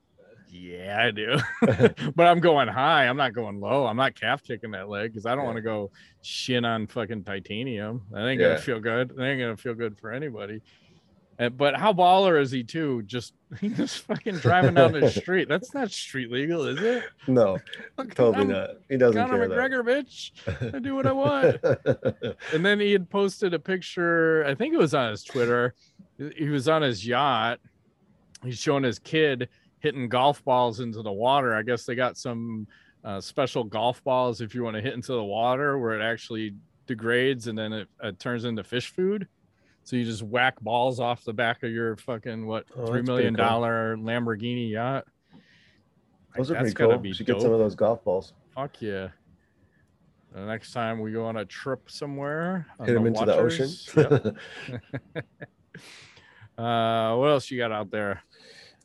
[0.52, 1.38] Yeah, I do.
[2.16, 3.08] but I'm going high.
[3.08, 3.86] I'm not going low.
[3.86, 5.46] I'm not calf kicking that leg because I don't Yeah.
[5.46, 5.92] want to go
[6.22, 8.04] shin on fucking titanium.
[8.12, 8.50] That ain't Yeah.
[8.50, 9.10] gonna feel good.
[9.10, 10.62] That ain't gonna feel good for anybody.
[11.38, 13.04] And, but how baller is he too?
[13.04, 15.50] Just he just fucking driving down the street.
[15.50, 17.04] That's not street legal, is it?
[17.28, 17.58] no,
[17.98, 18.70] Fuck, totally I'm not.
[18.90, 19.70] He doesn't Conor care.
[19.70, 20.74] McGregor, bitch.
[20.74, 21.58] I do what I want.
[22.54, 24.46] And then he had posted a picture.
[24.46, 25.74] I think it was on his Twitter.
[26.38, 27.60] He was on his yacht.
[28.44, 31.54] He's showing his kid hitting golf balls into the water.
[31.54, 32.68] I guess they got some
[33.04, 36.56] uh, special golf balls if you want to hit into the water where it actually
[36.88, 39.28] degrades and then it, it turns into fish food.
[39.86, 43.36] So you just whack balls off the back of your fucking what Oh, three million
[43.36, 43.46] cool.
[43.46, 45.06] dollar Lamborghini yacht.
[46.36, 46.98] those are pretty cool.
[46.98, 48.34] be You should get some of those golf balls.
[48.56, 49.10] Fuck yeah.
[50.34, 53.70] The next time we go on a trip somewhere, Hit them into the ocean.
[53.96, 54.36] Yep.
[56.58, 58.24] uh, what else you got out there?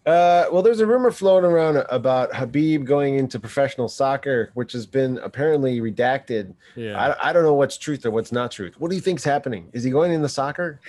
[0.06, 4.86] Uh, well, there's a rumor floating around about Khabib going into professional soccer, which has
[4.86, 6.54] been apparently redacted.
[6.74, 6.98] Yeah.
[7.20, 8.80] I, I don't know what's truth or what's not truth.
[8.80, 9.68] What do you think's happening?
[9.72, 10.80] Is he going into soccer?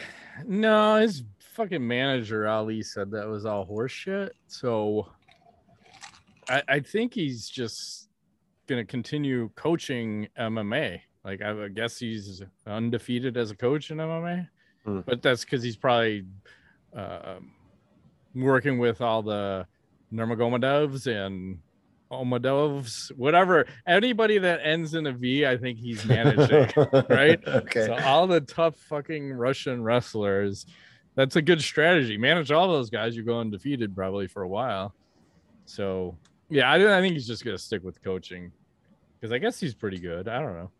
[0.47, 4.29] no, his fucking manager Ali said that was all horseshit.
[4.47, 5.09] So
[6.49, 8.07] I, I think he's just
[8.67, 11.01] gonna continue coaching MMA.
[11.25, 14.47] Like I, I guess he's undefeated as a coach in MMA,
[14.85, 15.01] Hmm.
[15.05, 16.23] but that's because he's probably
[16.97, 17.35] uh,
[18.35, 19.65] working with all the
[20.13, 21.59] Nurmagomedovs and
[22.11, 23.65] Omedovs, whatever.
[23.87, 26.69] Anybody that ends in a V, I think he's managing.
[27.09, 27.39] right?
[27.47, 27.85] Okay.
[27.85, 30.65] So all the tough fucking Russian wrestlers,
[31.15, 32.17] that's a good strategy.
[32.17, 34.93] Manage all those guys, you go undefeated probably for a while.
[35.65, 36.17] So
[36.49, 38.51] yeah, I, I think he's just gonna stick with coaching
[39.19, 40.27] because I guess he's pretty good.
[40.27, 40.71] I don't know.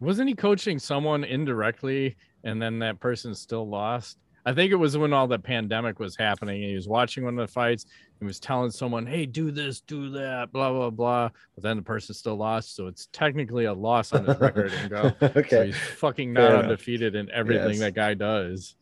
[0.00, 4.18] Wasn't he coaching someone indirectly and then that person still lost?
[4.44, 6.62] I think it was when all the pandemic was happening.
[6.62, 7.86] And he was watching one of the fights.
[8.18, 11.82] He was telling someone, "Hey, do this, do that, blah blah blah." But then the
[11.82, 14.72] person still lost, so it's technically a loss on his record.
[14.72, 15.66] And go, so okay.
[15.66, 17.80] he's fucking not undefeated in everything Yes.
[17.80, 18.76] that guy does.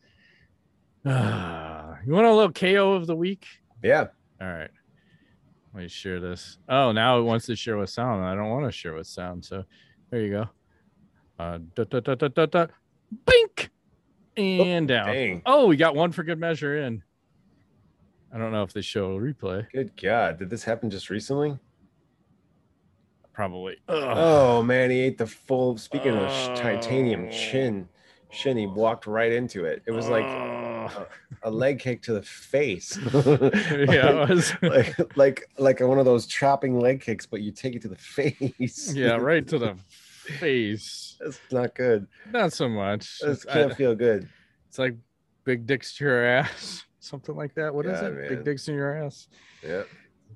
[1.05, 3.45] you want a little KO of the week?
[3.83, 4.07] Yeah.
[4.39, 4.69] All right.
[5.73, 6.57] Let me share this.
[6.69, 8.23] Oh, now it wants to share with sound.
[8.23, 9.43] I don't want to share with sound.
[9.45, 9.63] So
[10.09, 10.49] there you go.
[11.39, 12.67] Uh, da, da, da, da, da, da.
[13.25, 13.70] Bink
[14.37, 15.07] Oh, and down.
[15.07, 15.41] Dang.
[15.45, 17.03] Oh, we got one for good measure in.
[18.33, 19.69] I don't know if they show a replay.
[19.71, 20.39] Good God.
[20.39, 21.57] Did this happen just recently?
[23.33, 23.77] Probably.
[23.87, 24.03] Ugh.
[24.17, 25.77] Oh man, he ate the full.
[25.77, 26.55] Speaking of Oh.
[26.55, 27.87] titanium chin,
[28.29, 29.81] shin, he walked right into it.
[29.85, 30.89] It was like oh.
[30.95, 31.07] Ugh.
[31.43, 32.97] a leg kick to the face.
[33.13, 34.53] yeah, it was.
[34.61, 37.95] like like like one of those chopping leg kicks, but you take it to the
[38.59, 38.93] face.
[38.93, 39.75] yeah, right to the
[40.21, 41.17] face.
[41.19, 42.07] That's not good.
[42.31, 43.19] Not so much.
[43.21, 44.27] This can't feel good.
[44.67, 44.95] It's like
[45.43, 47.73] big dicks to your ass, something like that.
[47.73, 48.13] What is Yeah, it?
[48.13, 48.29] man.
[48.29, 49.27] Big dicks in your ass.
[49.63, 49.83] Yeah,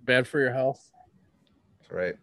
[0.04, 0.92] Bad for your health
[1.80, 2.16] that's right.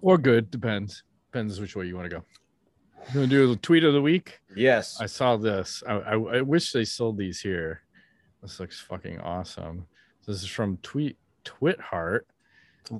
[0.00, 1.02] or good, depends.
[1.32, 2.24] Depends which way you want to go.
[3.12, 4.38] You want to do the tweet of the week?
[4.54, 5.00] Yes.
[5.00, 5.82] I saw this.
[5.88, 7.82] I, I, I wish they sold these here.
[8.42, 9.86] This looks fucking awesome.
[10.26, 12.26] This is from Tweet Twit Heart.
[12.28, 12.31] Some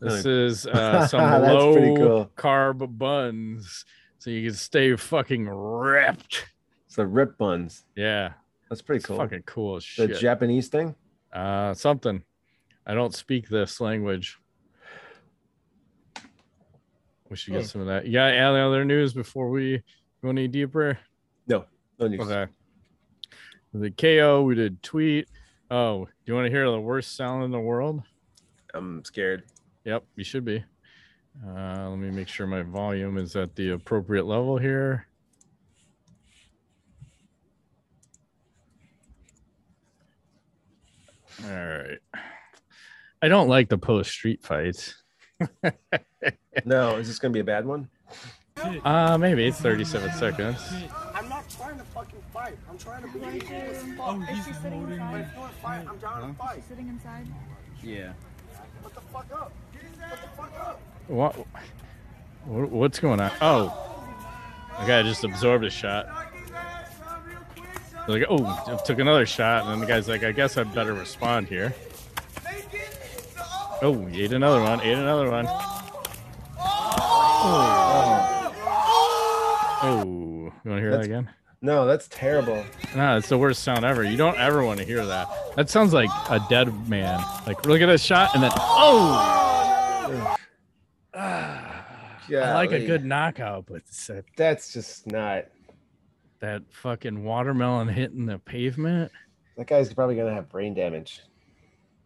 [0.01, 2.31] This is uh, some low cool.
[2.37, 3.85] carb buns,
[4.19, 6.47] so you can stay fucking ripped.
[6.87, 7.85] it's the rip buns.
[7.97, 8.33] Yeah,
[8.71, 9.17] That's pretty it's cool.
[9.17, 10.09] fucking cool as the.
[10.09, 10.95] Japanese thing.
[11.33, 12.23] Uh, something.
[12.87, 14.39] I don't speak this language.
[17.29, 17.67] We should get Hmm.
[17.69, 18.07] some of that.
[18.07, 19.83] You got any other news before we
[20.23, 20.99] go any deeper?
[21.47, 21.65] No,
[21.99, 22.21] No news.
[22.21, 22.51] Okay.
[23.75, 25.29] The KO, we did tweet.
[25.71, 28.03] Oh, do you want to hear the worst sound in the world?
[28.75, 29.45] I'm scared.
[29.85, 30.65] Yep, you should be.
[31.47, 35.07] Uh, let me make sure my volume is at the appropriate level here.
[41.45, 41.99] All right.
[43.23, 44.95] I don't like the post street fights.
[46.67, 47.89] No, is this gonna be a bad one?
[48.85, 50.59] Uh, maybe it's 37 seconds.
[51.15, 52.57] I'm not trying to fucking fight.
[52.71, 53.97] I'm trying to be Right equal as fuck.
[54.01, 55.21] Oh, is she sitting But inside?
[55.23, 56.57] if you want to fight, I'm down to fight.
[56.57, 57.27] She's sitting inside.
[57.83, 58.13] Yeah.
[58.83, 59.53] What the fuck up?
[60.09, 60.81] What the fuck up?
[61.09, 61.35] What?
[62.45, 63.31] what- What's going on?
[63.41, 63.93] Oh,
[64.81, 66.07] the guy just absorbed a shot.
[68.09, 71.47] Like, oh, took another shot, and then the guy's like, I guess I'd better respond
[71.47, 71.73] here.
[73.81, 74.81] Oh, he ate another one.
[74.81, 75.47] Ate another one.
[77.45, 78.53] Oh,
[79.83, 80.03] oh.
[80.05, 81.31] you want to hear that again?
[81.61, 82.65] No, that's terrible.
[82.97, 84.03] No, it's the worst sound ever.
[84.03, 85.29] You don't ever want to hear that.
[85.55, 87.25] That sounds like a dead man.
[87.47, 89.42] Like, look at this shot, and then oh.
[91.15, 95.45] I like a good knockout, but that, That's just not.
[96.41, 99.13] that fucking watermelon hitting the pavement
[99.57, 101.21] That guy's probably gonna have brain damage.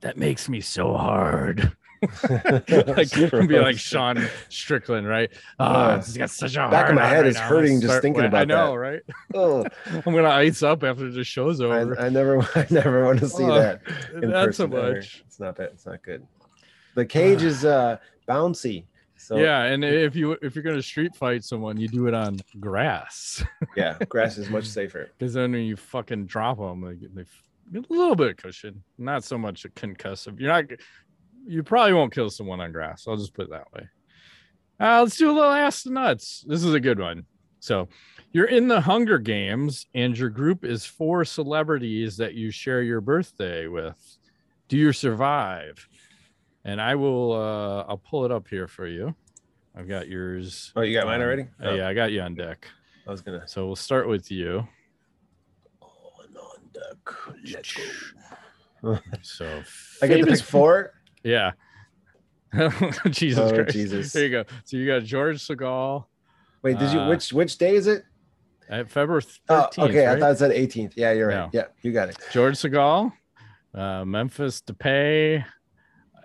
[0.00, 1.72] that makes me so hard.
[2.28, 5.30] like you can be like Sean Strickland, right?
[5.58, 7.48] Oh, Uh, he's got such a back of my head right is now.
[7.48, 8.78] hurting just thinking with- I know, that.
[8.78, 9.00] right?
[9.34, 11.98] Oh, I'm gonna ice up after the show's over.
[11.98, 13.80] I, I never, I never want to see Oh, that.
[14.22, 14.92] in Not so person ever.
[14.94, 15.24] much.
[15.26, 15.70] It's not bad.
[15.72, 16.26] It's not good.
[16.96, 18.86] The cage is uh bouncy.
[19.18, 22.38] So yeah, and if you if you're gonna street fight someone, you do it on
[22.58, 23.44] grass.
[23.76, 25.10] yeah, grass is much safer.
[25.16, 27.24] Because then when you fucking drop them, they, get- they
[27.74, 30.38] a little bit of cushion, not so much a concussive.
[30.38, 30.64] You're not,
[31.46, 33.06] you probably won't kill someone on grass.
[33.06, 33.88] I'll just put it that way.
[34.78, 36.44] Uh, let's do a little ass to nuts.
[36.46, 37.24] This is a good one.
[37.60, 37.88] So,
[38.32, 43.00] you're in the Hunger Games, and your group is four celebrities that you share your
[43.00, 43.96] birthday with.
[44.68, 45.88] Do you survive?
[46.66, 47.32] And I will.
[47.32, 49.14] uh I'll pull it up here for you.
[49.76, 50.72] I've got yours.
[50.74, 51.42] Oh, you got mine already?
[51.62, 51.74] uh, Oh.
[51.74, 52.66] yeah, I got you on deck.
[53.06, 53.46] I was gonna.
[53.46, 54.66] So we'll start with you.
[55.80, 57.14] On on deck.
[58.82, 59.62] Let's So
[60.02, 60.92] I get to pick four.
[61.22, 61.52] Yeah.
[63.10, 63.72] Jesus Oh, Christ.
[63.72, 64.12] Jesus.
[64.12, 64.44] There you go.
[64.64, 66.06] So you got George Segal
[66.62, 66.98] Wait, did you?
[67.00, 68.02] Uh, Which which day is it?
[68.68, 69.38] at February 13th.
[69.78, 70.08] Oh, okay.
[70.08, 70.94] I thought it said 18th.
[70.96, 71.34] Yeah, you're right.
[71.36, 71.50] No.
[71.52, 72.16] Yeah, you got it.
[72.32, 73.12] George Segal,
[73.72, 75.44] uh, Memphis Depay.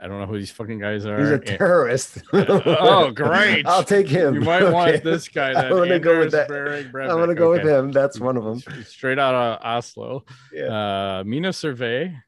[0.04, 1.20] I don't know who these fucking guys are.
[1.20, 2.24] He's a terrorist.
[2.34, 3.68] Oh, great.
[3.68, 4.34] I'll take him.
[4.36, 5.54] you might want this guy.
[5.64, 6.48] I'm gonna go with that.
[6.48, 7.16] Behring I Breivik.
[7.18, 7.92] want to go with him.
[7.92, 8.84] That's one of them.
[8.84, 10.26] Straight out of Oslo.
[10.52, 11.20] Yeah.
[11.20, 12.20] Uh, Mina Suvari,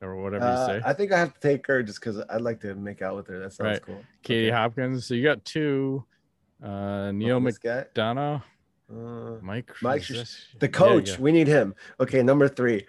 [0.00, 0.80] or whatever you Uh, say.
[0.84, 3.26] I think I have to take her just because I'd like to make out with
[3.28, 3.40] her.
[3.40, 3.82] That sounds Right.
[3.82, 4.04] cool.
[4.22, 4.56] Katie okay.
[4.56, 5.04] Hopkins.
[5.06, 6.04] So you got two.
[6.62, 7.40] Uh, Neil Oh.
[7.40, 8.42] McDonough,
[8.90, 8.94] Uh,
[9.42, 9.70] Mike.
[9.82, 11.08] Mike is Sh- this- the Yeah, coach.
[11.10, 11.16] yeah.
[11.18, 11.74] We need him.
[12.00, 12.86] Okay, number three.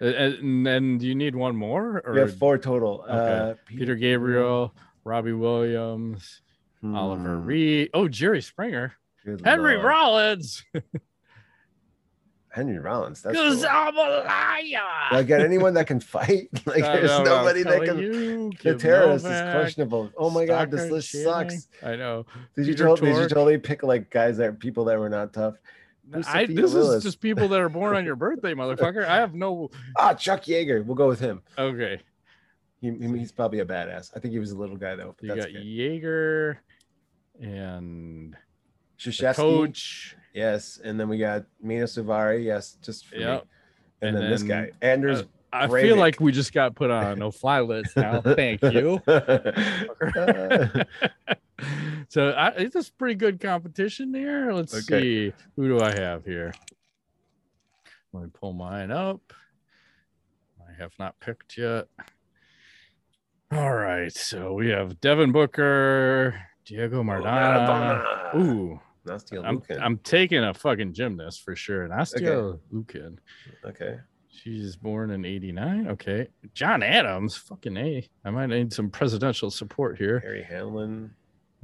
[0.00, 2.02] Uh, And then do you need one more?
[2.04, 3.04] Or We have four total.
[3.08, 6.40] Uh, Peter Gabriel, Robbie Williams,
[6.84, 7.90] Oliver Hmm, Reed.
[7.94, 9.86] Oh, Jerry Springer, good Henry lord.
[9.86, 10.64] Rollins.
[12.50, 13.20] Henry Rollins.
[13.20, 13.68] That's Because cool.
[13.68, 15.08] I'm a liar.
[15.10, 16.48] like got anyone that can fight.
[16.66, 17.98] Like there's know, nobody that can.
[17.98, 20.12] You, The terrorist is questionable.
[20.16, 21.66] Oh my god, this list sucks.
[21.82, 22.26] I know.
[22.54, 25.32] Did you, Peter tell, did you totally pick like guys that people that were not
[25.32, 25.56] tough?
[26.26, 26.96] I, this Willis?
[26.98, 29.06] is just people that are born on your birthday, motherfucker.
[29.06, 29.70] I have no.
[29.96, 30.84] Ah, Chuck Yeager.
[30.84, 31.42] We'll go with him.
[31.58, 32.00] Okay,
[32.80, 34.10] He, he- he's probably a badass.
[34.16, 35.14] I think he was a little guy though.
[35.18, 35.64] But you that's got good.
[35.64, 36.56] Yeager
[37.40, 38.36] and
[38.98, 40.16] Krzyzewski, coach.
[40.34, 43.22] yes, and then we got Mina Suvari, yes, just for me.
[43.24, 43.40] And,
[44.02, 45.22] And then, this guy, Anders.
[45.22, 45.82] uh, I Breivik.
[45.82, 48.20] feel like we just got put on a no-fly list now.
[48.20, 49.00] Thank you.
[49.08, 50.84] Uh,
[52.14, 54.52] so I, it's a pretty good competition here.
[54.52, 55.02] Let's Okay.
[55.02, 56.54] see who do I have here.
[58.12, 59.32] Let me pull mine up.
[60.60, 61.88] I have not picked yet.
[63.50, 68.04] All right, so we have Devin Booker, Diego oh, Maradona.
[68.04, 68.36] Maradona.
[68.36, 71.88] Ooh, Nastia I'm I'm taking a fucking gymnast for sure.
[71.88, 73.18] Nastia Liukin.
[73.64, 73.98] okay.
[74.28, 75.88] She's born in '89.
[75.88, 77.36] Okay, John Adams.
[77.36, 78.08] Fucking a.
[78.24, 80.20] I might need some presidential support here.
[80.20, 81.10] Harry Hamlin.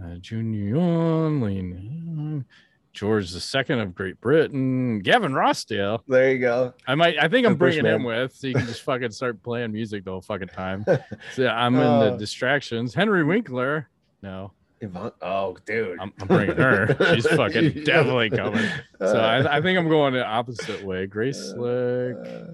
[0.02, 2.44] Uh, Junior Young,
[2.92, 6.00] George II of Great Britain, Gavin Rossdale.
[6.08, 6.72] There you go.
[6.86, 7.16] I might.
[7.22, 10.04] I think I'm The bringing him with, so you can just fucking start playing music
[10.04, 10.84] the whole fucking time.
[11.34, 12.18] So I'm in the Oh.
[12.18, 12.94] distractions.
[12.94, 13.88] Henry Winkler.
[14.22, 15.12] No, Yvonne.
[15.22, 15.98] Oh, dude.
[16.00, 16.96] I'm, I'm bringing her.
[17.14, 18.64] She's fucking definitely coming.
[18.98, 21.06] So Uh, I, I think I'm going the opposite way.
[21.06, 22.16] Grace Slick.
[22.16, 22.52] uh,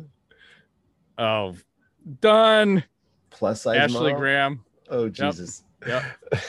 [1.19, 1.55] Oh,
[2.21, 2.85] done.
[3.31, 4.19] plus size Ashley model?
[4.19, 4.65] Graham.
[4.91, 5.63] Oh Jesus.
[5.63, 5.66] Yep.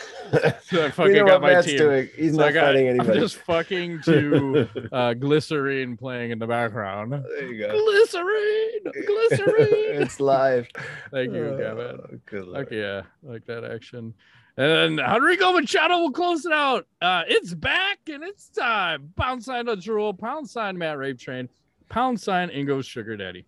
[0.64, 1.78] So I we fucking know got what my Matt's team.
[1.78, 2.10] doing.
[2.14, 7.14] He's So not got, fighting I'm just fucking to uh, glycerine playing in the background.
[7.14, 7.72] There you go.
[7.72, 10.02] Glycerine, glycerine.
[10.02, 10.68] it's live.
[11.12, 12.00] Thank you, Gavin.
[12.04, 12.48] Oh, Good.
[12.50, 14.14] Okay, yeah, like that action.
[14.58, 16.86] And then Enrico Machado will close it out.
[17.02, 19.14] Uh, it's back and it's time.
[19.16, 21.48] Pound sign the drool, pound sign Matt Rape Train,
[21.88, 23.46] pound sign Ingo Sugar Daddy.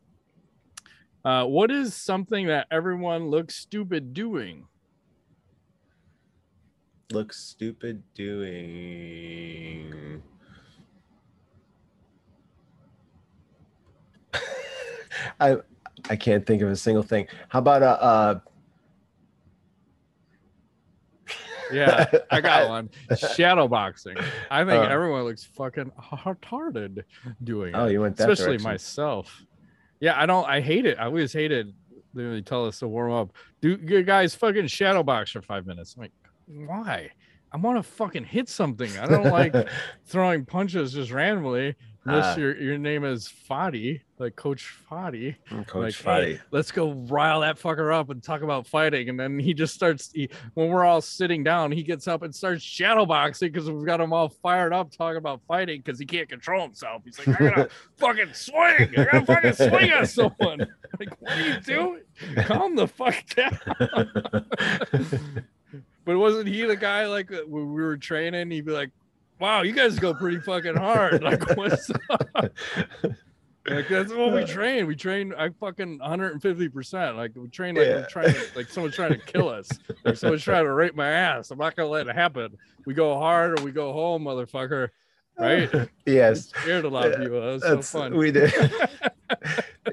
[1.26, 4.66] Uh, what is something that everyone looks stupid doing?
[7.12, 9.92] Looks stupid doing.
[15.40, 15.58] I
[16.08, 17.28] I can't think of a single thing.
[17.48, 18.40] How about uh, uh
[21.74, 22.92] Yeah, I got one.
[23.36, 24.16] Shadow boxing.
[24.52, 24.88] I think Uh.
[24.90, 27.04] everyone looks fucking retarded
[27.44, 27.94] doing Oh, it.
[27.94, 28.72] you went that especially direction.
[28.72, 29.44] myself.
[30.00, 30.46] Yeah, I don't.
[30.48, 31.00] I hate it.
[31.00, 31.74] I always hated.
[32.14, 33.32] They tell us to warm up.
[33.62, 35.96] Do you guys fucking shadow box for five minutes?
[35.96, 36.12] I'm like,
[36.50, 37.12] why?
[37.52, 38.96] I want to fucking hit something.
[39.00, 39.56] I don't like
[40.06, 41.76] throwing punches just randomly.
[42.06, 42.40] Unless Ah.
[42.40, 45.36] your your name is Fadi, like Coach Fadi.
[45.68, 49.10] Coach like, hey, let's go rile that fucker up and talk about fighting.
[49.10, 52.34] And then he just starts, he, when we're all sitting down, he gets up and
[52.34, 56.06] starts shadow boxing because we've got him all fired up talking about fighting because he
[56.06, 57.02] can't control himself.
[57.04, 58.94] He's like, I gotta fucking swing.
[58.98, 60.68] I gotta fucking swing at someone.
[61.00, 62.02] Like, what are you doing?
[62.46, 63.58] Calm the fuck down.
[66.10, 68.50] But wasn't he the guy like when we were training?
[68.50, 68.90] He'd be like,
[69.40, 71.22] wow, you guys go pretty fucking hard.
[71.30, 72.28] Like, what's up?
[73.68, 74.88] Like that's what we train.
[74.88, 75.32] We train.
[75.38, 77.18] I fucking 150 percent.
[77.18, 77.96] Like we train like Yeah.
[77.98, 79.70] we're trying to, like someone's trying to kill us.
[80.04, 81.52] Like someone's trying to rape my ass.
[81.52, 82.58] I'm not gonna let it happen.
[82.88, 84.90] We go hard or we go home, motherfucker.
[85.38, 85.70] Right?
[86.08, 86.48] yes.
[86.50, 87.42] Scared a lot of people.
[87.42, 88.18] That was so That's fun.
[88.18, 88.52] we did.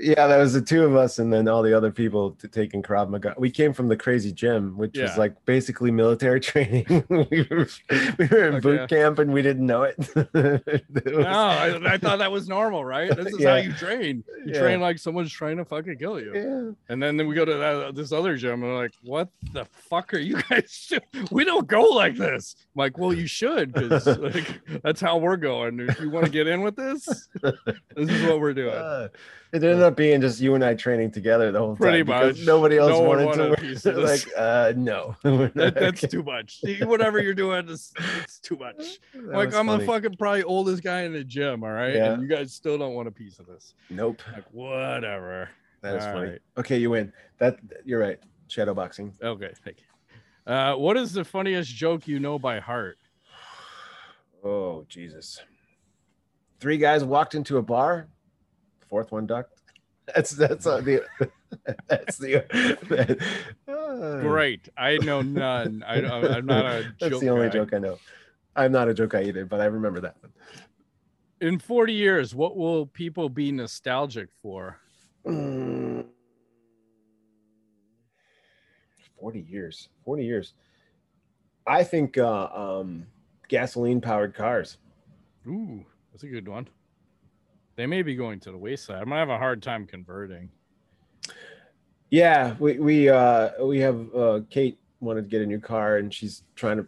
[0.01, 2.83] Yeah, that was the two of us, and then all the other people to taking
[2.83, 3.35] Krav Maga.
[3.39, 6.85] We came from the crazy gym, which was like basically military training.
[7.09, 7.69] we, were,
[8.19, 9.95] we were in Fuck boot camp, and we didn't know it.
[10.17, 13.15] It was- No, I, I thought that was normal, right?
[13.15, 13.51] This is Yeah.
[13.51, 14.25] how you train.
[14.45, 14.61] You Yeah.
[14.61, 16.33] train like someone's trying to fucking kill you.
[16.35, 16.93] yeah.
[16.93, 19.65] And then, then we go to that, this other gym and we're like, what the
[19.65, 21.29] fuck are you guys doing?
[21.31, 22.57] We don't go like this.
[22.75, 25.81] I'm like, well, you should, because like, that's how we're going.
[25.81, 27.07] If you want to get in with this,
[27.43, 28.75] this is what we're doing.
[28.75, 29.09] Uh,
[29.53, 32.07] it ended up being just you and I training together the whole Pretty time.
[32.07, 32.47] because much.
[32.47, 33.57] Nobody else No wanted wanted to.
[33.63, 34.27] piece this.
[34.27, 35.17] like, uh, no.
[35.23, 36.07] That, that's okay.
[36.09, 36.61] too much.
[36.83, 37.93] Whatever you're doing is
[38.25, 38.99] it's too much.
[39.15, 39.81] That like I'm funny.
[39.81, 41.95] the fucking probably oldest guy in the gym, all right?
[41.95, 42.13] Yeah.
[42.13, 43.75] And you guys still don't want a piece of this.
[43.91, 44.21] Nope.
[44.33, 45.49] Like, whatever.
[45.83, 46.31] That is All funny.
[46.31, 46.39] right.
[46.59, 47.13] Okay, you win.
[47.39, 48.19] That you're right.
[48.49, 49.13] Shadow boxing.
[49.23, 50.53] Okay, thank you.
[50.53, 52.99] Uh, what is the funniest joke you know by heart?
[54.45, 55.41] Oh Jesus!
[56.61, 58.07] Three guys walked into a bar.
[58.89, 59.53] Fourth one ducked.
[60.15, 61.03] That's that's uh, the
[61.89, 62.45] that's the
[63.69, 64.69] uh, Great.
[64.77, 65.83] I know none.
[65.87, 67.53] I, I- I'm not a joke That's the only guy.
[67.55, 67.99] joke I know.
[68.55, 70.33] I'm not a joke guy either, but I remember that one.
[71.41, 74.79] In 40 years, what will people be nostalgic for?
[75.27, 76.07] Mm.
[79.21, 79.89] Forty years.
[80.05, 80.53] Forty years.
[81.67, 83.07] I think uh, um,
[83.49, 84.77] gasoline powered cars.
[85.49, 86.69] Ooh, that's a good one.
[87.77, 88.97] They may be going to the wayside.
[89.03, 90.51] I'm gonna have a hard time converting.
[92.11, 96.13] Yeah, we we uh we have uh Kate wanted to get a new car and
[96.13, 96.87] she's trying to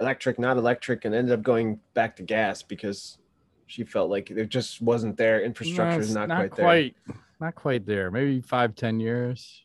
[0.00, 3.18] electric, not electric, and ended up going back to gas because
[3.66, 5.42] she felt like it just wasn't there.
[5.42, 6.96] Infrastructure No, is not, not quite, quite,
[7.40, 8.10] not quite there.
[8.10, 9.64] Maybe five, ten years.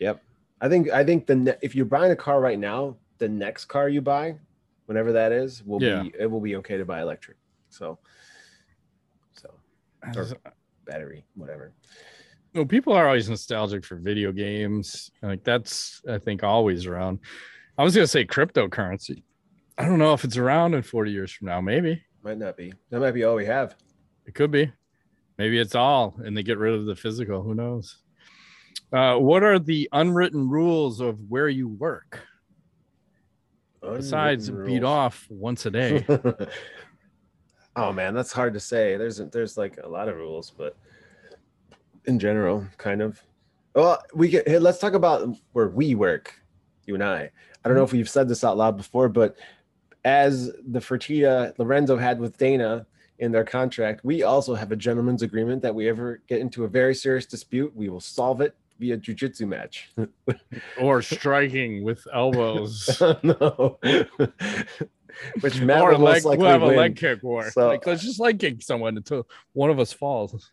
[0.00, 0.22] Yep.
[0.60, 3.66] I think I think the ne- if you're buying a car right now, the next
[3.66, 4.36] car you buy,
[4.86, 6.02] whenever that is, will Yeah.
[6.02, 7.36] be it will be okay to buy electric.
[7.68, 7.98] So
[10.16, 10.26] Or-
[10.84, 11.72] battery, whatever.
[12.54, 15.10] No, people are always nostalgic for video games.
[15.22, 17.20] Like that's I think always around.
[17.78, 19.22] I was gonna say cryptocurrency.
[19.78, 21.60] I don't know if it's around in 40 years from now.
[21.62, 22.74] Maybe Might not be.
[22.90, 23.74] That might be all we have.
[24.26, 24.70] it could be.
[25.38, 27.42] Maybe it's all, and they get rid of the physical.
[27.42, 27.96] Who knows?
[28.92, 32.20] Uh, what are the unwritten rules of where you work
[33.80, 36.04] besides Unwritten beat off once a day?
[37.76, 38.96] oh man, that's hard to say.
[38.96, 40.76] There's there's like a lot of rules, but
[42.04, 43.20] in general, kind of.
[43.74, 44.46] Well, we get.
[44.48, 46.34] Hey, let's talk about where we work,
[46.86, 47.30] you and I.
[47.64, 47.88] I don't know mm-hmm.
[47.88, 49.36] if we've said this out loud before, but
[50.04, 52.86] as the Fertitta Lorenzo had with Dana
[53.18, 56.68] in their contract, we also have a gentleman's agreement that we ever get into a
[56.68, 59.92] very serious dispute, we will solve it via jujitsu match.
[60.80, 63.00] or striking with elbows?
[63.22, 63.78] no.
[65.40, 66.76] Which Matt or will leg, likely we'll have a win.
[66.76, 67.50] leg kick war.
[67.50, 70.50] So- like, let's just leg kick someone until one of us falls.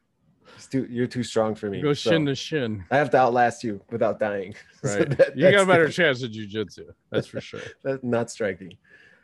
[0.69, 1.81] Too, you're too strong for me.
[1.81, 2.83] Go so shin to shin.
[2.91, 4.55] I have to outlast you without dying.
[4.83, 6.85] So that- you got a better the- chance at jujitsu.
[7.11, 7.61] That's for sure.
[7.83, 8.73] that's not striking.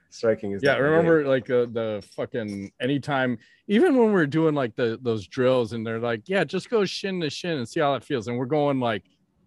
[0.09, 0.83] Striking is yeah, my game.
[0.85, 5.85] remember like uh, the fucking anytime, even when we're doing like the those drills and
[5.85, 8.27] they're like, yeah, just go shin to shin and see how that feels.
[8.27, 9.03] And we're going like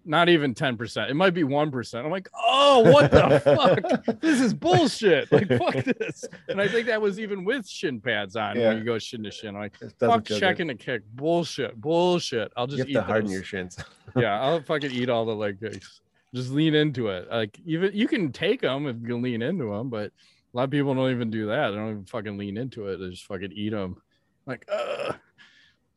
[0.08, 1.10] not even 10%.
[1.10, 2.04] It might be 1%.
[2.04, 3.40] I'm like, oh, what the
[4.04, 4.20] fuck?
[4.20, 5.30] This is bullshit.
[5.30, 6.24] Like, fuck this.
[6.48, 8.68] And I think that was even with shin pads on Yeah.
[8.68, 9.54] when you go shin to shin.
[9.54, 10.40] I'm like, fuck good.
[10.40, 11.02] checking a kick.
[11.14, 11.80] Bullshit.
[11.80, 12.50] Bullshit.
[12.56, 13.34] I'll You just have eat to harden those.
[13.34, 13.76] your shins.
[14.16, 16.00] yeah, I'll fucking eat all the leg kicks.
[16.34, 17.30] Just lean into it.
[17.30, 20.10] Like even you can take them if you lean into them, but
[20.52, 21.70] a lot of people don't even do that.
[21.70, 22.96] They don't even fucking lean into it.
[22.98, 24.00] They just fucking eat them.
[24.46, 25.12] Like, uh,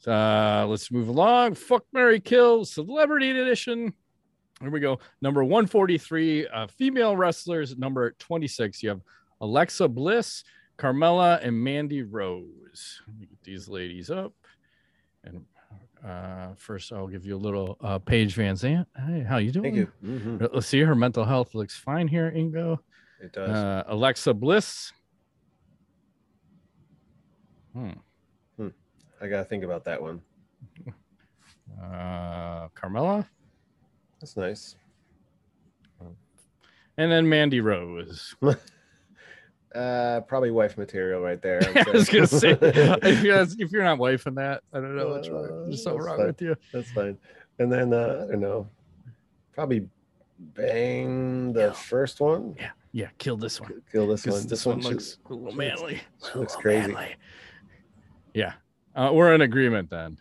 [0.08, 1.56] uh let's move along.
[1.56, 3.94] Fuck Mary Kill Celebrity Edition.
[4.62, 5.00] Here we go.
[5.22, 7.78] Number 143, uh, female wrestlers.
[7.78, 9.02] Number 26, you have
[9.42, 10.44] Alexa Bliss,
[10.78, 13.02] Carmella, and Mandy Rose.
[13.08, 14.34] Let me get these ladies up.
[15.24, 15.44] And
[16.06, 18.86] uh, first, I'll give you a little uh, Paige VanZant.
[19.08, 19.64] Hey, how you doing?
[19.64, 19.92] Thank you.
[20.04, 20.42] Mhm.
[20.44, 20.80] Uh, Let's see.
[20.82, 22.78] Her mental health looks fine here, Ingo.
[23.22, 23.50] It does.
[23.50, 24.92] Uh, Alexa Bliss.
[27.74, 27.92] Hmm.
[29.24, 30.22] I gotta think about that one.
[31.82, 33.26] Uh, Carmella.
[34.22, 34.76] That's nice.
[36.98, 38.36] And then Mandy Rose.
[39.74, 41.62] Uh, probably wife material right there.
[41.88, 45.30] I was gonna say, if you're, if you're not wifing that, I don't know what's
[45.30, 45.46] wrong.
[45.46, 46.28] Uh, There's something that's wrong fine.
[46.28, 46.56] with you.
[46.74, 47.18] That's fine.
[47.58, 48.68] And then uh, I don't know,
[49.54, 49.88] probably
[50.40, 52.54] bang the first one.
[52.60, 53.08] Yeah, yeah.
[53.18, 53.82] Kill this one.
[53.90, 54.36] Kill this one.
[54.36, 56.02] This, This, one, should- looks a little manly.
[56.36, 56.88] looks little crazy.
[56.92, 57.16] manly.
[58.34, 58.52] Yeah,
[58.94, 60.18] uh, we're in agreement then.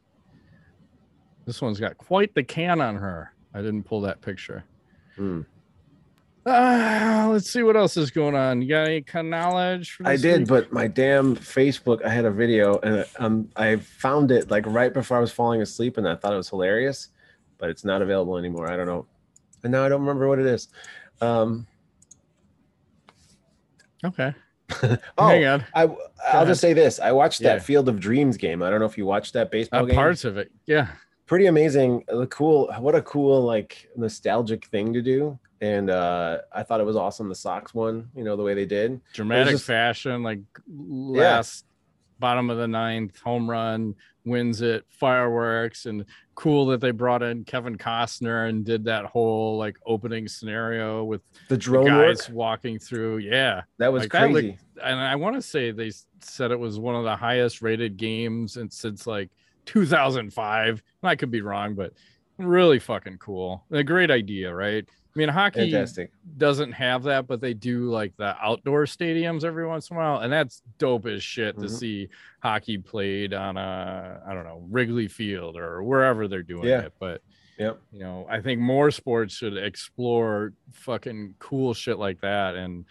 [1.45, 3.35] This one's got quite the can on her.
[3.55, 4.65] I didn't pull that picture.
[5.17, 5.43] Hmm.
[6.47, 8.63] Uh, let's see what else is going on.
[8.63, 9.93] You got any kind of knowledge?
[9.93, 10.49] For I did, week?
[10.49, 14.93] but my damn Facebook, I had a video and um, I found it like right
[14.93, 17.09] before I was falling asleep, and I thought it was hilarious,
[17.59, 18.71] but it's not available anymore.
[18.71, 19.07] I don't know,
[19.65, 20.69] and now I don't remember what it is.
[21.21, 21.67] Um,
[24.05, 24.35] okay.
[25.19, 25.65] oh, Hang on.
[25.75, 25.89] I
[26.33, 27.63] I'll just say this: I watched that Yeah.
[27.63, 28.63] Field of Dreams game.
[28.63, 29.95] I don't know if you watched that baseball Uh, game.
[29.97, 30.51] parts of it.
[30.67, 30.89] Yeah.
[31.31, 32.03] Pretty amazing.
[32.09, 35.39] The cool, what a cool like nostalgic thing to do.
[35.61, 37.29] And uh, I thought it was awesome.
[37.29, 39.01] The Sox one, you know, the way they did.
[39.13, 41.67] Dramatic just- fashion, like last
[42.19, 46.05] bottom of the ninth, home run, wins it, fireworks, and
[46.35, 51.23] cool that they brought in Kevin Costner and did that whole like opening scenario with
[51.47, 53.19] The the guys work walking through.
[53.19, 53.63] Yeah.
[53.79, 54.59] that was like, that looked- crazy.
[54.83, 58.57] and I want to say they said it was one of the highest rated games
[58.57, 59.31] and since like
[59.71, 60.83] 2005.
[61.03, 61.93] I could be wrong, but
[62.39, 63.65] really fucking cool.
[63.71, 64.85] A great idea, right?
[64.89, 66.13] I mean, hockey Fantastic.
[66.37, 70.19] doesn't have that, but they do like the outdoor stadiums every once in a while,
[70.21, 71.71] and that's dope as shit to Mhm.
[71.71, 72.09] see
[72.43, 76.83] hockey played on a I don't know Wrigley Field or wherever they're doing Yeah.
[76.83, 76.93] it.
[77.01, 77.23] But
[77.59, 77.81] Yep.
[77.93, 82.55] you know, I think more sports should explore fucking cool shit like that.
[82.55, 82.85] And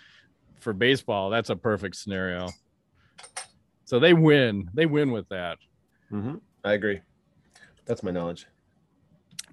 [0.59, 2.49] for baseball, that's a perfect scenario.
[3.86, 4.69] So they win.
[4.73, 5.57] They win with that.
[6.09, 7.01] hmm I agree.
[7.86, 8.47] That's my knowledge.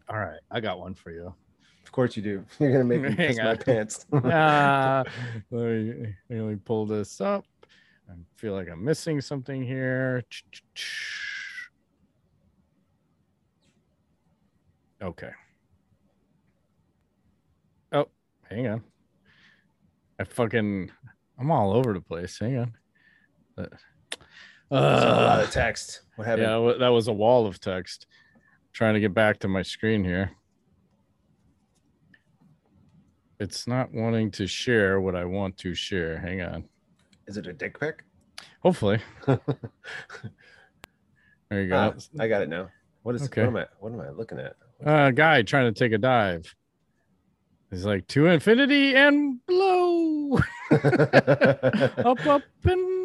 [0.09, 1.35] All right, I got one for you.
[1.85, 2.45] Of course you do.
[2.59, 4.07] You're gonna make me piss my pants.
[4.13, 5.05] uh,
[5.51, 7.45] let, me, let me pull this up.
[8.09, 10.23] I feel like I'm missing something here.
[15.03, 15.31] Okay.
[17.93, 18.09] Oh,
[18.49, 18.83] hang on.
[20.19, 20.91] I fucking
[21.39, 22.39] I'm all over the place.
[22.39, 22.75] Hang on.
[23.59, 23.67] Uh,
[24.71, 26.03] uh, a lot uh, of text.
[26.17, 26.49] What happened?
[26.49, 28.07] yeah, that was a wall of text.
[28.73, 30.33] Trying to get back to my screen here.
[33.39, 36.19] It's not wanting to share what I want to share.
[36.19, 36.64] Hang on.
[37.27, 38.03] Is it a dick pic?
[38.62, 39.01] Hopefully.
[41.49, 41.77] There you go.
[41.77, 42.69] Ah, I got it now.
[43.03, 43.23] What is?
[43.25, 43.43] Okay.
[43.43, 43.67] What am I?
[43.79, 44.57] What am I looking at?
[44.85, 46.55] A guy trying to take a dive.
[47.71, 50.39] He's like to infinity and below,
[50.71, 52.95] up, up, and uh,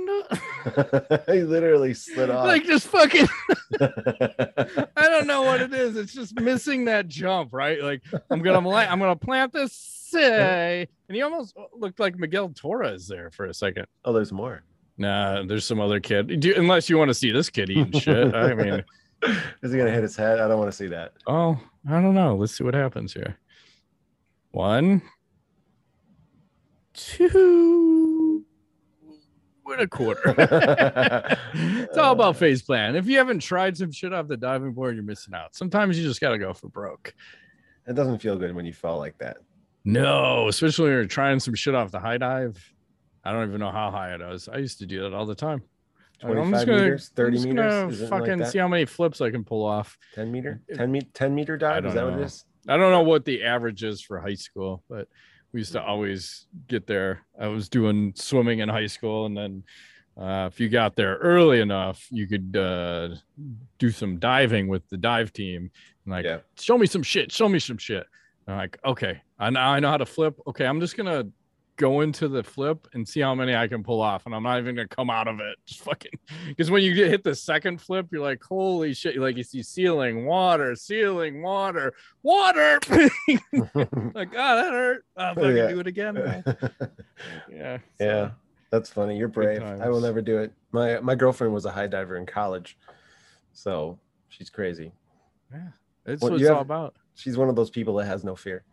[1.28, 2.46] he literally slid off.
[2.46, 3.28] like just fucking.
[3.82, 5.96] I don't know what it is.
[5.96, 7.82] It's just missing that jump, right?
[7.82, 13.08] Like I'm gonna I'm gonna plant this say, and he almost looked like Miguel Torres
[13.08, 13.86] there for a second.
[14.06, 14.64] oh, there's more.
[14.98, 16.40] Nah, there's some other kid.
[16.40, 18.36] Do, unless you want to see this kid eating shit.
[18.36, 18.84] I mean,
[19.62, 20.40] Is he gonna hit his head?
[20.40, 21.14] I don't want to see that.
[21.28, 21.60] oh,
[21.90, 22.36] I don't know.
[22.36, 23.38] Let's see what happens here.
[24.52, 25.02] One,
[26.94, 28.01] two,
[29.68, 30.36] and a quarter.
[31.54, 32.96] it's all about face plan.
[32.96, 35.56] If you haven't tried some shit off the diving board, you're missing out.
[35.56, 37.14] Sometimes you just got to go for broke.
[37.88, 39.38] It doesn't feel good when you fall like that.
[39.84, 42.74] No, especially when you're trying some shit off the high dive.
[43.24, 44.48] I don't even know how high it is.
[44.48, 45.64] I used to do that all the time.
[46.24, 48.52] Like, 25 meters, 30 I'm just meters, gonna is it like fucking that?
[48.52, 49.98] see how many flips I can pull off.
[50.14, 51.86] 10 meter, 10 meter, 10 meter dive.
[51.86, 52.20] Is that what know.
[52.20, 52.46] it is?
[52.68, 55.08] I don't know what the average is for high school, but
[55.54, 57.22] we used to always get there.
[57.40, 59.64] I was doing swimming in high school, and then
[60.18, 63.10] uh, if you got there early enough, you could uh,
[63.80, 65.72] do some diving with the dive team.
[66.06, 66.40] And like, Yeah.
[66.58, 67.32] show me some shit.
[67.32, 68.06] Show me some shit.
[68.48, 70.40] I'm like, okay, I now I know how to flip.
[70.48, 71.28] Okay, I'm just gonna
[71.82, 74.60] go into the flip and see how many I can pull off, and I'm not
[74.60, 75.58] even gonna come out of it.
[75.66, 76.12] Just fucking
[76.48, 79.18] because when you get hit the second flip, you're like, holy shit!
[79.18, 82.80] Like you see ceiling, water, ceiling, water, water.
[82.90, 85.06] like, oh, that hurt.
[85.18, 85.68] I'll fucking Yeah.
[85.68, 86.44] do it again.
[87.52, 87.78] yeah.
[87.78, 88.32] so, yeah,
[88.70, 89.18] that's funny.
[89.18, 89.64] You're brave.
[89.64, 90.54] I will never do it.
[90.72, 92.78] My my girlfriend was a high diver in college,
[93.54, 93.98] so
[94.30, 94.92] she's crazy.
[95.52, 95.68] yeah.
[96.06, 96.96] It's Well, what it's all about.
[97.16, 98.64] She's one of those people that has no fear.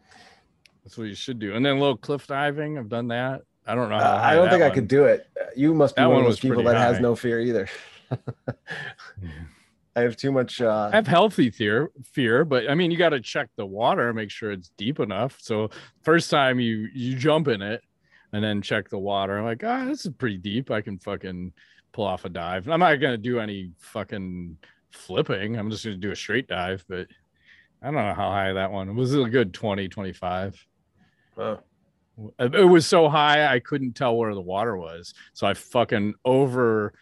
[0.89, 1.55] That's what you should do.
[1.55, 2.79] And then a little cliff diving.
[2.79, 3.43] I've done that.
[3.67, 3.97] I don't know.
[3.97, 5.29] Uh, I don't think I could do it.
[5.55, 7.69] You must be That one one of those people that has no fear either.
[9.95, 10.63] I have too much.
[10.63, 14.15] Uh, I have healthy fear, fear, but I mean, you got to check the water,
[14.15, 15.37] make sure it's deep enough.
[15.43, 15.69] So
[16.05, 17.83] first time you you jump in it,
[18.33, 19.37] and then check the water.
[19.37, 20.71] I'm like, ah, this is pretty deep.
[20.71, 21.53] I can fucking
[21.93, 22.67] pull off a dive.
[22.67, 24.57] I'm not gonna do any fucking
[24.91, 25.59] flipping.
[25.59, 26.83] I'm just gonna do a straight dive.
[26.89, 27.09] But
[27.83, 29.13] I don't know how high that one was.
[29.13, 30.67] It a good 20, 25.
[32.41, 35.15] It was so high I couldn't tell where the water was.
[35.35, 36.93] So I fucking over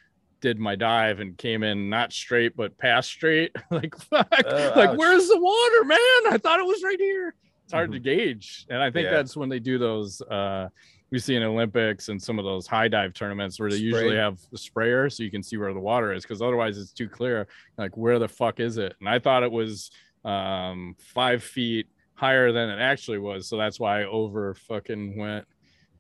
[0.43, 3.57] did my dive and came in not straight but past straight.
[3.71, 4.29] like fuck.
[4.45, 4.99] Oh, like ouch.
[4.99, 6.35] where's the water, man?
[6.35, 7.35] I thought it was right here.
[7.65, 8.67] It's hard to gauge.
[8.69, 9.15] And I think Mm-hmm.
[9.15, 9.19] Yeah.
[9.19, 10.69] that's when they do those uh
[11.11, 14.39] we see in Olympics and some of those high dive tournaments where they usually have
[14.53, 17.47] the sprayer so you can see where the water is because otherwise it's too clear.
[17.79, 18.95] Like where the fuck is it?
[19.01, 19.91] And I thought it was
[20.25, 23.47] um five feet higher than it actually was.
[23.47, 25.47] So that's why I over fucking went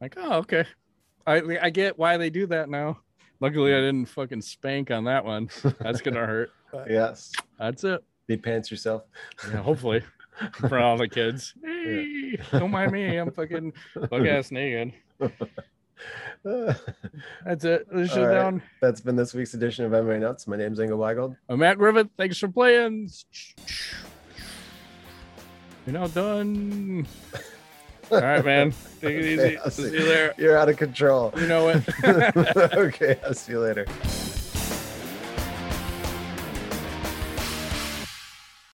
[0.00, 0.64] like, oh, okay.
[1.26, 3.00] I I get why they do that now.
[3.40, 5.50] Luckily I didn't fucking spank on that one.
[5.80, 6.50] That's gonna hurt.
[6.88, 7.32] Yes.
[7.58, 8.04] that's it.
[8.26, 9.04] Be pants yourself.
[9.50, 10.02] Yeah, hopefully.
[10.68, 11.54] For all the kids.
[11.64, 13.16] Hey, don't mind me.
[13.16, 13.72] I'm fucking
[14.10, 14.92] bug ass naked.
[16.44, 17.86] That's it.
[17.90, 18.34] This shit All right.
[18.34, 18.62] down.
[18.82, 20.46] That's been this week's edition of MMA Nuts.
[20.46, 21.36] My name's Ingo Weigold.
[21.48, 22.08] I'm Matt Griffith.
[22.18, 23.08] Thanks for playing.
[25.87, 27.07] You're now done.
[28.11, 28.72] All right, man.
[29.01, 29.59] Take it easy.
[29.59, 30.34] I'll See see- you there.
[30.37, 31.32] You're out of control.
[31.37, 31.82] You know it.
[32.74, 33.87] okay, I'll see you later.